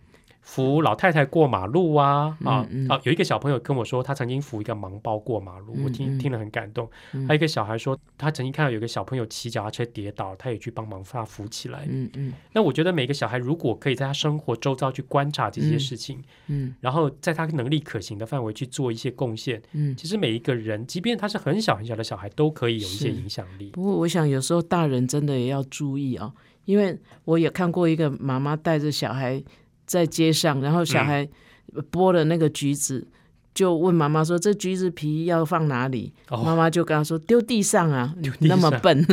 [0.42, 3.00] 扶老太太过马路啊啊嗯嗯啊！
[3.04, 6.90] 有一个小朋友跟我说，他曾经扶一个盲包过马路，我听听了很感动。
[7.14, 11.86] 嗯还有一个小孩说，他曾经看到有一个小朋友骑脚踏车跌倒，他也去帮忙把他扶起来。
[11.88, 19.96] 嗯嗯那我觉得每个小孩如果可以在他生活周遭去观察这些嗯事情，嗯然后在他能力可行的范围去做一些贡献，嗯。
[19.96, 23.70] 其实每一个人，即便他是很小很小的小孩，都可以有一些影响力。
[23.70, 26.34] 不过我想有时候大人真的也要注意哦，
[26.70, 29.44] 因为我也看过一个妈妈带着小孩
[29.88, 31.28] 在街上，然后小孩
[31.92, 33.08] 剥了那个橘子。
[33.52, 39.04] 就问妈妈说：“这橘子皮要放哪里？”哦妈妈就跟他说：“丢地上啊，地那么笨。”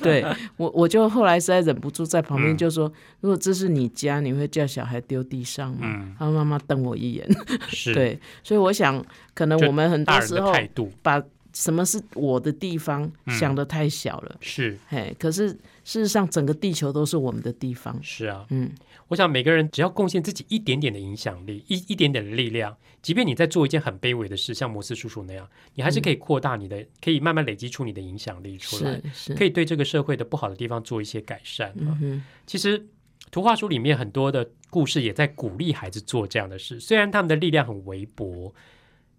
[0.00, 0.24] 对
[0.56, 7.28] 我，我就后来实在忍不住在旁边嗯就说：“如果这是你家，你会叫小孩丢地上吗？”嗯，然后妈妈瞪我一眼。
[7.68, 10.54] 是对，所以我想，可能我们很多时候
[11.02, 14.36] 把什么是我的地方嗯想的太小了。
[14.40, 17.98] 是哎，可是事实上，整个地球都是我们的地方。
[18.02, 18.46] 是啊。
[18.50, 18.70] 嗯，
[19.08, 31.70] 我想每个人只要贡献自己一点点的影响力，一一点点的力量，即便你在做一件很卑微的事，像摩斯叔叔那样，你还是可以扩大你的，可以慢慢累积出你的影响力出来是，是，可以对这个社会的不好的地方做一些改善。
[31.70, 32.86] 啊嗯，其实
[33.30, 38.54] 图画书里面很多的故事也在鼓励孩子做这样的事，虽然他们的力量很微薄，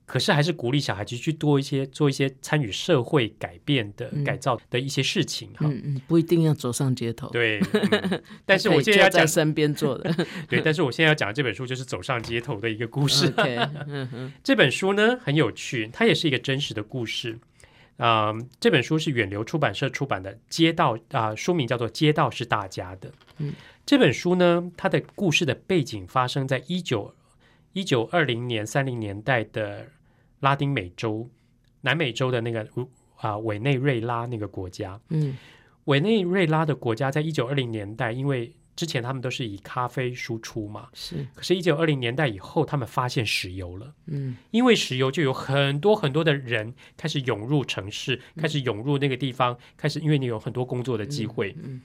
[0.05, 5.65] 可是还是鼓励小孩子去多一些做一些参与社会改变的、嗯改造的一些事情哈。
[5.65, 7.29] 嗯嗯，不一定要走上街头。
[7.29, 10.13] 对，嗯 但是我现在要讲，身边做的。
[10.47, 13.33] 对，但是我现在要讲的这本书就是走上街头的一个故事。
[14.43, 17.39] 这本书呢很有趣，它也是一个真实的故事。
[17.97, 23.09] 啊、这本书是远流出版社出版的，《街道》啊、书名叫做《街道是大家的》。
[23.37, 23.53] 嗯，
[23.85, 27.13] 这本书呢，它的故事的背景发生在一九
[27.73, 29.87] 一九二零年三零年代的
[30.39, 31.29] 拉丁美洲、
[31.81, 32.67] 南美洲的那个
[33.17, 34.99] 啊、委内瑞拉那个国家。
[35.09, 35.37] 嗯
[35.85, 43.93] 委内瑞拉的国家在一九二零年代，因为之前他们都是以咖啡输出嘛，是可是，一九二零年代以后，他们发现石油了。
[44.05, 51.53] 嗯因为石油，就有很多很多的人开始涌入城市，开始涌入那个地方，开始因为你有很多工作的机会。
[51.61, 51.81] 嗯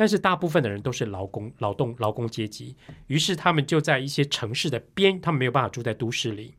[0.00, 2.74] 但是大部分的人都是劳工、劳动、劳工阶级，
[3.08, 6.54] 于是他们就在一些城市的边，他们没有办法住在都市里，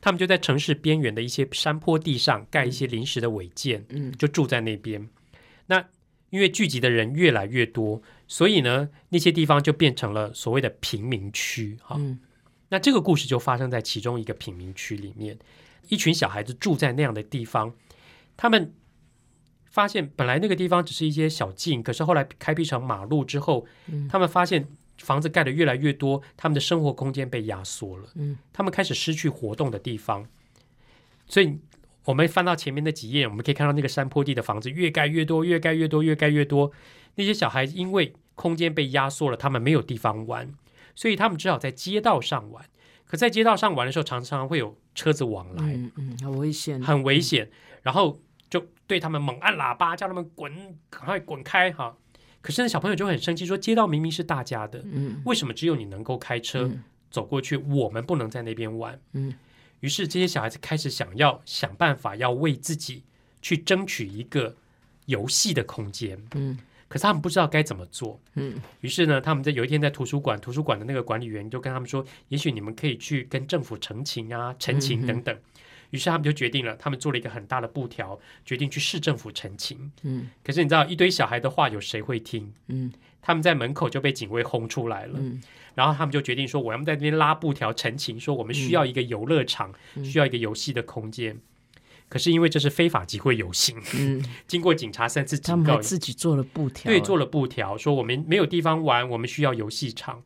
[0.00, 5.08] 他们就在城市边缘的一些山坡地上盖一些临时的违建，嗯就住在那边。
[5.66, 5.84] 那
[6.30, 11.96] 因为聚集的人越来越多，所以呢，那些地方就变成了所谓的贫民区哈。
[11.98, 12.20] 嗯
[12.68, 15.36] 那这个故事就发生在其中一个贫民区里面，
[15.88, 17.74] 一群小孩子住在那样的地方，
[18.36, 18.72] 他们
[19.70, 24.66] 发现本来那个地方只是一些小径，可是后来开辟成马路之后，嗯他们发现
[24.98, 30.26] 房子盖的越来越多，他们的生活空间被压缩了，嗯他们开始失去活动的地方，
[31.26, 31.58] 所以。
[32.04, 36.72] 我们翻到前面那几页，我们可以看到那个山坡地的房子越盖越多，越盖越多，越盖越多。
[37.16, 40.50] 那些小孩因为空间被压缩了，他们没有地方玩，
[40.94, 42.64] 所以他们只好在街道上玩。
[43.04, 47.50] 可在街道上玩的时候，常常会有车子往来，嗯嗯，很危险，很危险，
[47.82, 48.18] 然后
[48.50, 50.52] 就对他们猛按喇叭，叫他们滚，
[50.88, 51.96] 赶快滚开哈。
[52.40, 58.98] 可是呢，小朋友就很生气，说街道明明是大家的，嗯为什么只有你能够开车嗯走过去，我们不能在那边玩？
[59.12, 59.34] 嗯
[59.80, 63.04] 于是这些小孩子开始想要想办法，要为自己
[63.42, 64.56] 去争取一个
[65.06, 66.20] 游戏的空间。
[66.34, 75.36] 嗯可是他们不知道该怎么做，嗯于是呢，他们在有一天在图书馆，图书馆的那个管理员就跟他们说，也许你们可以去跟政府澄情啊、陈情等等。
[75.90, 79.90] 于是他们就决定了，他们做了一个很大的布条，决定去市政府澄清。
[80.02, 82.52] 嗯可是你知道，一堆小孩的话，有谁会听？
[82.68, 85.18] 嗯他们在门口就被警卫轰出来了。
[85.18, 85.40] 嗯
[85.74, 91.38] 然后他们就决定说，我要在那边拉布条澄清，说我们需要一个游乐场，嗯需要一个游戏的空间。
[92.08, 100.22] 可是因为这是非法集会游行，嗯，经过警察三次他们还警告，自己做了布条，对，做了布条，说我们没有地方玩，我们需要游戏场。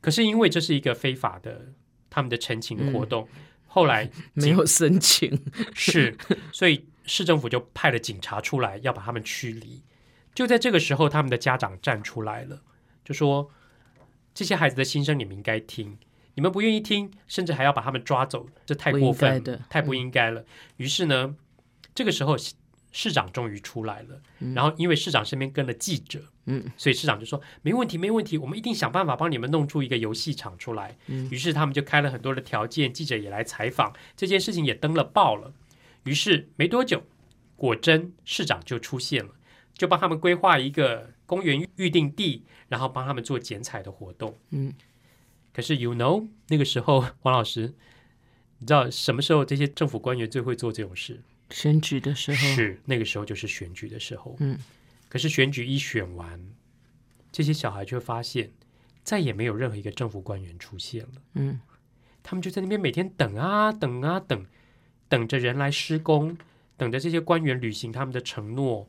[0.00, 1.72] 可是因为这是一个非法的
[2.10, 3.26] 他们的陈情活动，
[3.74, 5.42] 后来 没有申请，
[5.72, 6.14] 是，
[6.52, 9.82] 所以市政府就派了警察出来要把他们驱离。
[10.34, 12.60] 就在这个时候，他们的家长站出来了，
[13.02, 13.50] 就说
[14.34, 15.96] 这些孩子的心声你们应该听，
[16.34, 20.44] 你们不愿意听，甚至还要把他们抓走，这太过分了太不应该了。
[20.76, 21.34] 于是呢，
[21.94, 22.36] 这个时候
[22.92, 24.20] 市市长终于出来了，
[24.54, 30.96] 然后因为市长身边跟了记者，嗯，所以市长就说没问题，没问题，我们一定想办法帮你们弄出一个游戏场出来。
[31.08, 35.52] 嗯于是他们就开了很多的条件，记者也来采访，这件事情也登了报了。
[36.04, 37.02] 于是没多久，
[37.56, 39.32] 果真市长就出现了，
[39.74, 44.38] 就帮他们规划一个公园预定地，然后帮他们做剪彩的活动。
[44.50, 44.72] 嗯，
[45.52, 47.74] 可是 you know 那个时候，王老师，
[48.58, 51.20] 你知道什么时候这些政府官员最会做这种事？
[51.52, 54.36] 选举的时候，是那个时候就是选举的时候。
[54.40, 54.58] 嗯，
[55.08, 56.40] 可是选举一选完，
[57.30, 58.50] 这些小孩就会发现
[59.04, 61.22] 再也没有任何一个政府官员出现了。
[61.34, 61.60] 嗯
[62.24, 64.46] 他们就在那边每天等啊等啊等，
[65.08, 66.38] 等着人来施工，
[66.76, 68.88] 等着这些官员履行他们的承诺，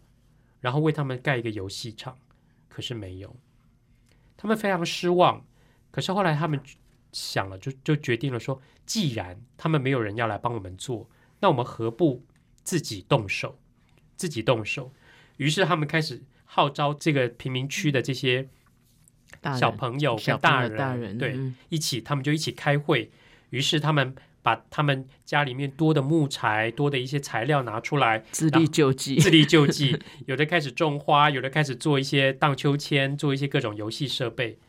[0.62, 2.16] 然后为他们盖一个游戏场。
[2.70, 3.36] 可是没有，
[4.38, 5.44] 他们非常失望。
[5.90, 6.60] 可是后来他们
[7.12, 11.10] 想了，就就决定了说，既然他们没有人要来帮我们做，
[11.40, 12.24] 那我们何不
[12.64, 13.60] 自己动手？
[14.16, 14.92] 自己动手。
[15.38, 18.48] 于是他们开始号召这个贫民区的这些
[19.58, 23.12] 小朋友跟大人，大人对，嗯一起，他们就一起开会。
[23.50, 30.00] 于是他们把他们家里面多的木材、多的一些材料拿出来，自力救济，自力救济。
[30.28, 34.60] 有的开始种花，有的开始做一些荡秋千，做一些各种游戏设备。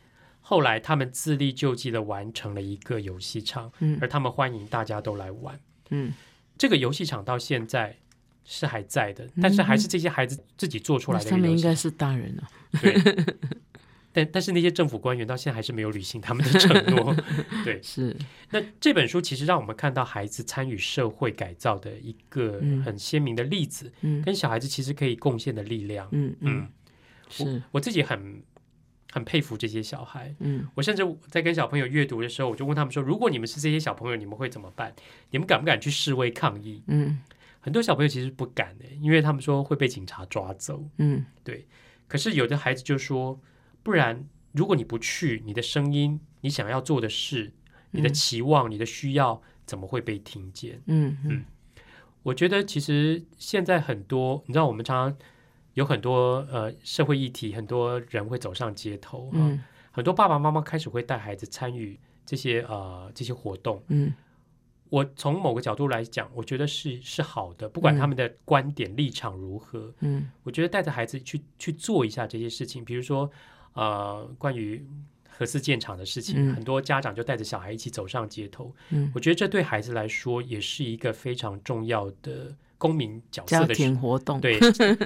[0.41, 5.59] 后来他们自力救济的完成了一个游戏场，嗯而他们欢迎大家都来玩。
[5.91, 6.13] 嗯
[6.57, 7.97] 这个游戏场到现在
[8.45, 12.49] 是还在的，但是还是这些孩子自己做出来的一个游戏们应该是大人了，
[12.81, 12.95] 对，
[14.13, 17.13] 但但是那些政府官员到现在还是没有履行他们的承诺。
[17.65, 18.17] 对，是。
[18.51, 22.81] 那这本书其实让我们看到孩子参与社会改造的一个嗯。
[22.85, 24.23] 很鲜明的例子，嗯。
[24.23, 26.07] 跟小孩子其实可以贡献的力量。
[26.13, 26.61] 嗯嗯。
[26.61, 26.69] 嗯，
[27.29, 27.63] 是。
[27.73, 28.41] 我自己很
[29.15, 30.35] 很佩服这些小孩。
[30.41, 34.93] 嗯我甚至在跟小朋友阅读的时候，我就问他们说：如果你们是这些小朋友，你们会怎么办？
[35.31, 36.83] 你们敢不敢去示威抗议？
[36.89, 37.21] 嗯
[37.61, 40.85] 很多小朋友其实不敢的，因为他们说会被警察抓走。
[40.99, 41.69] 嗯对
[42.09, 43.41] 可是有的孩子就说，
[43.85, 47.53] 不然如果你不去，你的声音、你想要做的事、
[47.93, 50.83] 你的嗯期望、你的需要，怎么会被听见？
[50.87, 51.45] 嗯嗯
[52.25, 55.19] 我觉得其实现在很多，你知道，我们常常
[55.75, 59.63] 有很多呃社会议题，很多人会走上街头，嗯，嗯。
[59.93, 63.83] 很多爸爸妈妈开始会带孩子参与这些呃这些活动。
[63.89, 64.13] 嗯。
[64.91, 70.31] 我从某个角度来讲，我觉得是是好的，不管他们的观点立场如何，嗯。
[70.45, 73.29] 我觉得带着孩子去去做一下这些事情，比如说
[73.73, 74.87] 呃关于
[75.29, 76.55] 核四建厂的事情，嗯。
[76.55, 82.55] 很多家长就带着小孩一起走上街头，嗯，我觉得这对孩子来说也是一个非常重要的
[82.85, 84.59] 公民角色家庭活动，对，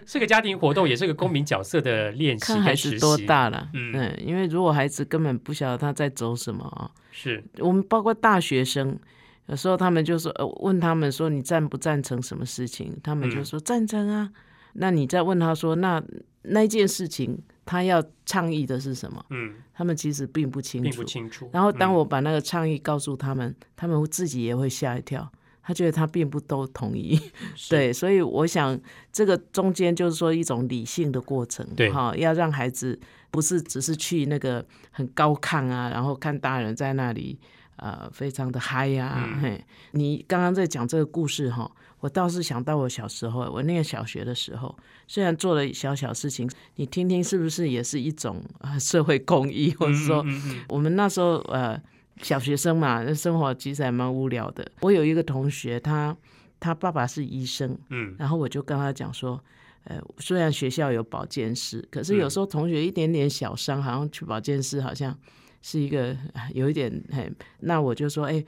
[0.05, 2.75] 是个家庭活动，也是个公民角色的练习 看孩。
[2.75, 8.99] 子多大了，嗯嗯，因为如果孩子根本不晓得他在走什么啊，是，我们包括大学生，
[9.47, 14.31] 有时候他们就说，呃，问他们说你赞不赞成什么事情，他们就嗯说赞成啊。
[14.75, 16.03] 那你再问他说，那
[16.43, 19.25] 那件事情他要倡议的是什么？
[19.31, 21.05] 嗯，他们其实并不清楚并不。
[21.05, 21.49] 清楚。
[21.53, 25.29] 然后当嗯我把那个倡议告诉他们，他们自己也会吓一跳，
[25.69, 27.21] 他觉得他并不都同意。
[27.55, 27.69] 是。
[27.77, 28.81] 对，所以我想
[29.13, 32.99] 这个中间就是说一种理性的过程，对哈，要让孩子
[33.31, 37.39] 不是只是去那个很高亢啊，然后看大人在那里
[37.77, 39.41] 呃非常的嗨呀、嗯。
[39.43, 44.75] 嘿，你刚刚在讲这个故事哈，我倒是想到我小时候，我念小学的时候，
[45.07, 50.25] 虽然做了小小事情，你听听是不是也是一种呃社会公益， 或者说
[50.71, 51.79] 我们那时候呃
[52.23, 54.71] 小学生嘛，那生活其实还蛮无聊的。
[54.81, 56.17] 我有一个同学，他
[56.61, 58.15] 他爸爸是医生，嗯。
[58.19, 59.43] 然后我就跟他讲说，
[59.85, 65.17] 呃，虽然学校有保健室，可是有嗯时候同学一点点小伤，好像去保健室好像
[65.63, 68.45] 是一个呃 有一点，嘿，那我就说，哎、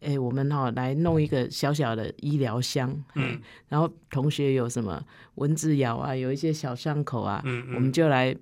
[0.00, 5.02] 哎、我们哈、来弄一个小小的医疗箱，嗯嗯，然后同学有什么
[5.36, 7.74] 蚊子咬啊，有一些小伤口啊，嗯嗯。
[7.76, 8.36] 我们就来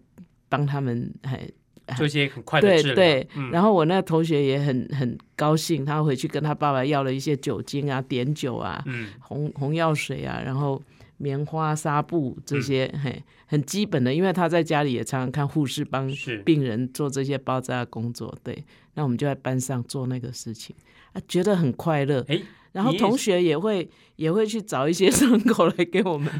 [0.48, 1.52] 帮他们，嘿，
[1.96, 2.94] 做一些很快的治疗。
[2.94, 3.50] 对对，嗯。
[3.50, 9.08] 然后我那个同学也很很高兴，他回去跟他爸爸要了一些酒精啊、碘酒啊、嗯。
[9.20, 10.80] 红红药水啊，然后
[11.18, 13.00] 棉花、纱布这些，嗯。
[13.00, 16.10] 嘿，很基本的，因为他在家里也常常看护士帮
[16.44, 18.64] 病人做这些包扎的工作，对，
[18.94, 20.74] 那我们就在班上做那个事情，
[21.12, 22.40] 啊，觉得很快乐，哎，
[22.72, 26.30] 然后同学也会也会去找一些 伤口来给我们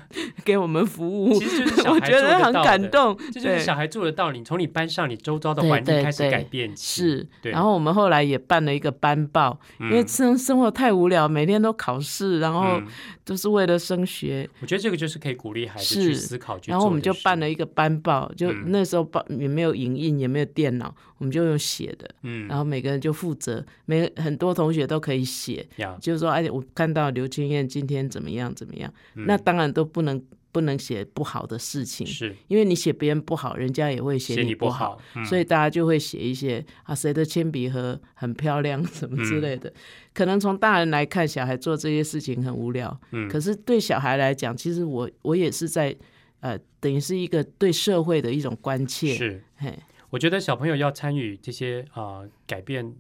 [0.45, 7.03] 给我们服务，其实就是小我觉得很感动，这就是小孩做得到，你从你班上、你周遭的环境开始改变起。
[7.03, 12.87] 是，然后我们后来也办了一个班报，因为嗯生生活太无聊，每天都考试，然后嗯
[13.25, 18.65] 都是为了升学，我觉得这个就是可以鼓励孩子去思考，去然后我们就办了一个班报，就嗯。
[18.73, 39.73] 那时候报也没有影印，也没有电脑，我们就用写的，嗯然后每个人就负责，每很多同学都可以写，呀，就是说，哎，我看到刘青燕今天怎么样怎么样，嗯那当然都不能不能写不好的事情，是因为你写别人不好，人家也会写写你不好，嗯所以大家就会写一些啊，谁的铅笔盒很漂亮什么之类的。
[40.13, 45.97] 可能从大人来看，小孩做这些事情很无聊，嗯可是对小孩来讲，其实我我也是在
[46.41, 49.15] 呃，等于是一个对社会的一种关切。
[49.15, 49.43] 是。
[49.57, 49.73] 嘿，
[50.13, 52.95] 我觉得小朋友要参与这些啊、呃改变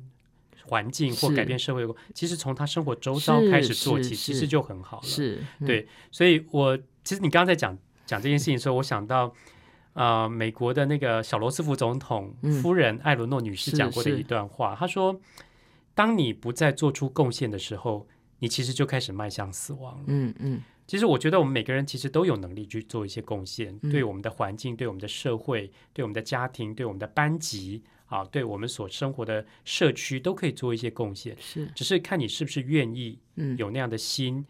[0.64, 9.32] 环境或改变社会，其实从他生活周遭开始做起，其实就很好了。，是，嗯对所以我其实你刚刚在讲讲这件事情的时候，我想到。
[9.94, 15.20] 呃，美国的那个小罗斯福总统嗯夫人艾伦诺女士讲过的一段话，她说
[15.94, 18.08] ：“当你不再做出贡献的时候，
[18.38, 20.04] 你其实就开始迈向死亡了。
[20.06, 20.62] 嗯嗯，
[20.92, 31.34] 其实我觉得我们每个人其实都有能力去做一些贡献，嗯对我们的环境、对我们的社会、对我们的家庭、对我们的班级啊，对我们所生活的社区都可以做一些贡献。
[31.40, 34.44] 是，只是看你是不是愿意嗯有那样的心，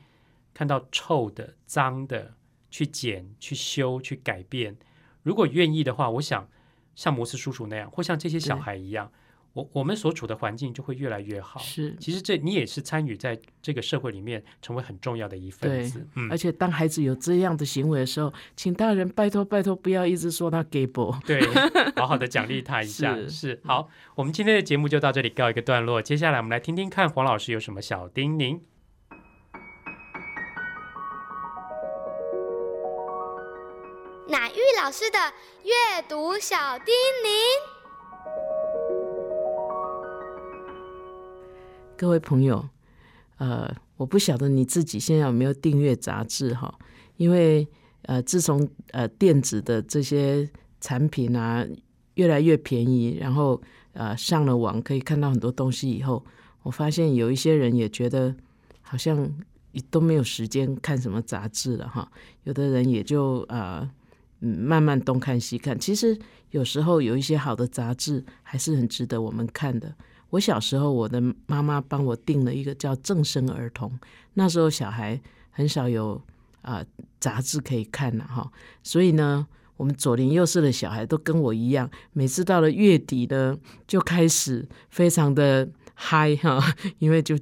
[0.53, 2.34] 看到臭的、脏的
[2.72, 4.76] 去捡、去修、去改变。
[5.22, 6.49] 如果愿意的话，我想
[6.97, 9.12] 像摩斯叔叔那样，或像这些小孩一样，
[9.55, 11.61] 我我们所处的环境就会越来越好。
[11.61, 11.94] 是。
[12.00, 16.07] 其实这你也是参与在这个社会里面，成为很重要的一份子。
[16.14, 21.18] 嗯而，且当孩子有这样的行为的时候，请大人拜托拜托不要一直说他 gay 博。
[21.26, 21.40] 对，
[21.96, 23.14] 好好的奖励他一下。
[23.14, 26.00] 是是好，我们今天的节目就到这里告一个段落。
[26.00, 28.61] 接下来我们来听听看黄老师有什么小叮咛。
[34.28, 35.18] 乃玉老师的
[35.64, 37.81] 阅读小叮咛。
[41.97, 42.68] 各位朋友，
[43.36, 46.76] 呃，我不晓得你自己现在有没有订阅杂志哈，
[47.16, 47.66] 因为
[48.03, 50.49] 呃，自从呃电子的这些
[50.80, 51.64] 产品啊
[52.14, 53.61] 越来越便宜，然后
[53.93, 56.24] 呃上了网可以看到很多东西以后，
[56.62, 58.34] 我发现有一些人也觉得
[58.80, 59.30] 好像
[59.88, 62.11] 都没有时间看什么杂志了哈，
[62.43, 63.88] 有的人也就呃
[64.40, 66.18] 嗯慢慢东看西看，其实
[66.51, 69.95] 有时候有一些好的杂志还是很值得我们看的。
[70.32, 73.90] 我小时候，我的妈妈帮我订了一个叫《正生儿童》，
[74.32, 75.20] 那时候小孩
[75.50, 76.20] 很少有
[76.62, 76.82] 啊、
[77.20, 78.50] 杂志可以看了哈，
[78.82, 86.58] 所以呢，我们左邻右舍的小孩都跟我一样，每次到了月底呢，就开始非常的嗨哈，
[86.98, 87.38] 因为就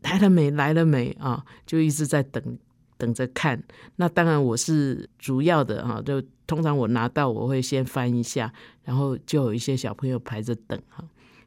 [0.00, 2.58] 来了没来了没啊，就一直在等
[2.96, 3.62] 等着看。
[3.96, 8.50] 那当然我是主要的哈，就通常我拿到我会先翻一下，
[8.84, 11.04] 然后就有一些小朋友排着等哈。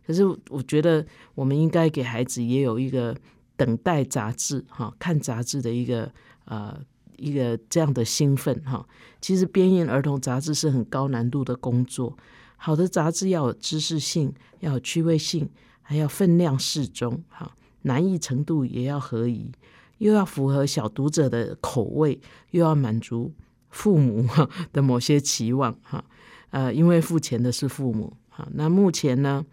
[0.08, 1.06] 可是我觉得
[1.36, 3.14] 我们应该给孩子也有一个
[3.58, 6.10] 等待杂志哈，看杂志的一个
[6.46, 6.80] 呃
[7.18, 8.88] 一个这样的兴奋哈。
[9.20, 12.18] 其实编印儿童杂志是很高难度的工作，
[12.56, 15.50] 好的杂志要有知识性，要有趣味性，
[15.82, 19.52] 还要分量适中哈，难易程度也要合宜，
[19.98, 22.18] 又要符合小读者的口味，
[22.52, 23.34] 又要满足
[23.72, 24.26] 父母
[24.72, 26.06] 的某些期望哈。
[26.52, 28.48] 呃，因为付钱的是父母哈。
[28.54, 29.46] 那目前呢？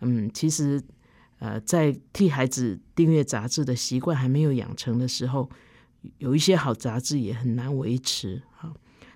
[0.00, 0.82] 嗯，其实，
[1.38, 5.48] 呃，在替孩子订阅杂志的习惯还没有养成的时候，
[6.18, 8.72] 有一些好杂志也很难维持哈。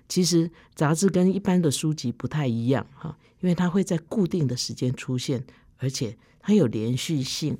[0.09, 5.43] 其实杂志跟一般的书籍不太一样哈，因为它会在固定的时间出现，
[5.77, 7.57] 而且它有连续性，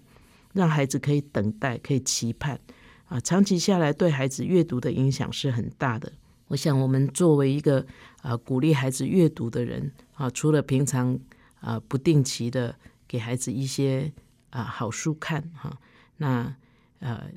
[0.54, 2.60] 让孩子可以等待、可以期盼
[3.06, 3.20] 啊。
[3.20, 6.12] 长期下来，对孩子阅读的影响是很大的。
[6.48, 7.86] 我想，我们作为一个
[8.22, 11.18] 啊鼓励孩子阅读的人啊，除了平常
[11.60, 12.76] 啊不定期的。
[13.12, 14.10] 给孩子一些
[14.52, 15.78] 啊好书看哈，
[16.16, 16.56] 那
[17.00, 17.30] 呃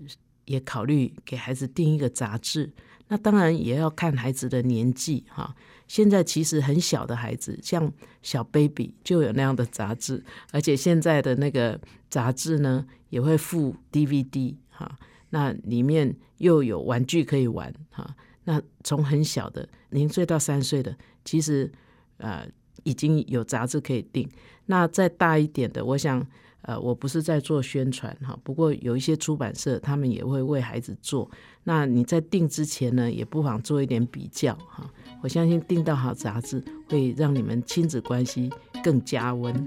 [0.45, 2.72] 也考虑给孩子订一个杂志，
[3.09, 5.53] 那当然也要看孩子的年纪哈。
[5.89, 14.97] 现在其实很小的孩子，像小 baby 就有那样的杂志，而且现在的那个杂志呢也会附 DVD 哈，
[15.31, 18.14] 那里面又有玩具可以玩哈。
[18.45, 21.72] 那从很小的零岁到三岁的，其实
[22.18, 22.47] 呃。
[22.85, 24.28] 已经有杂志可以订，
[24.66, 26.24] 那再大一点的，我想，
[26.62, 31.28] 呃，我不是在做宣传哈，不过有一些出版社他们也会为孩子做。
[31.64, 34.89] 那你在订之前呢，也不妨做一点比较哈。
[35.22, 38.51] 我相信订到好杂志，会让你们亲子关系
[38.82, 39.66] 更加温。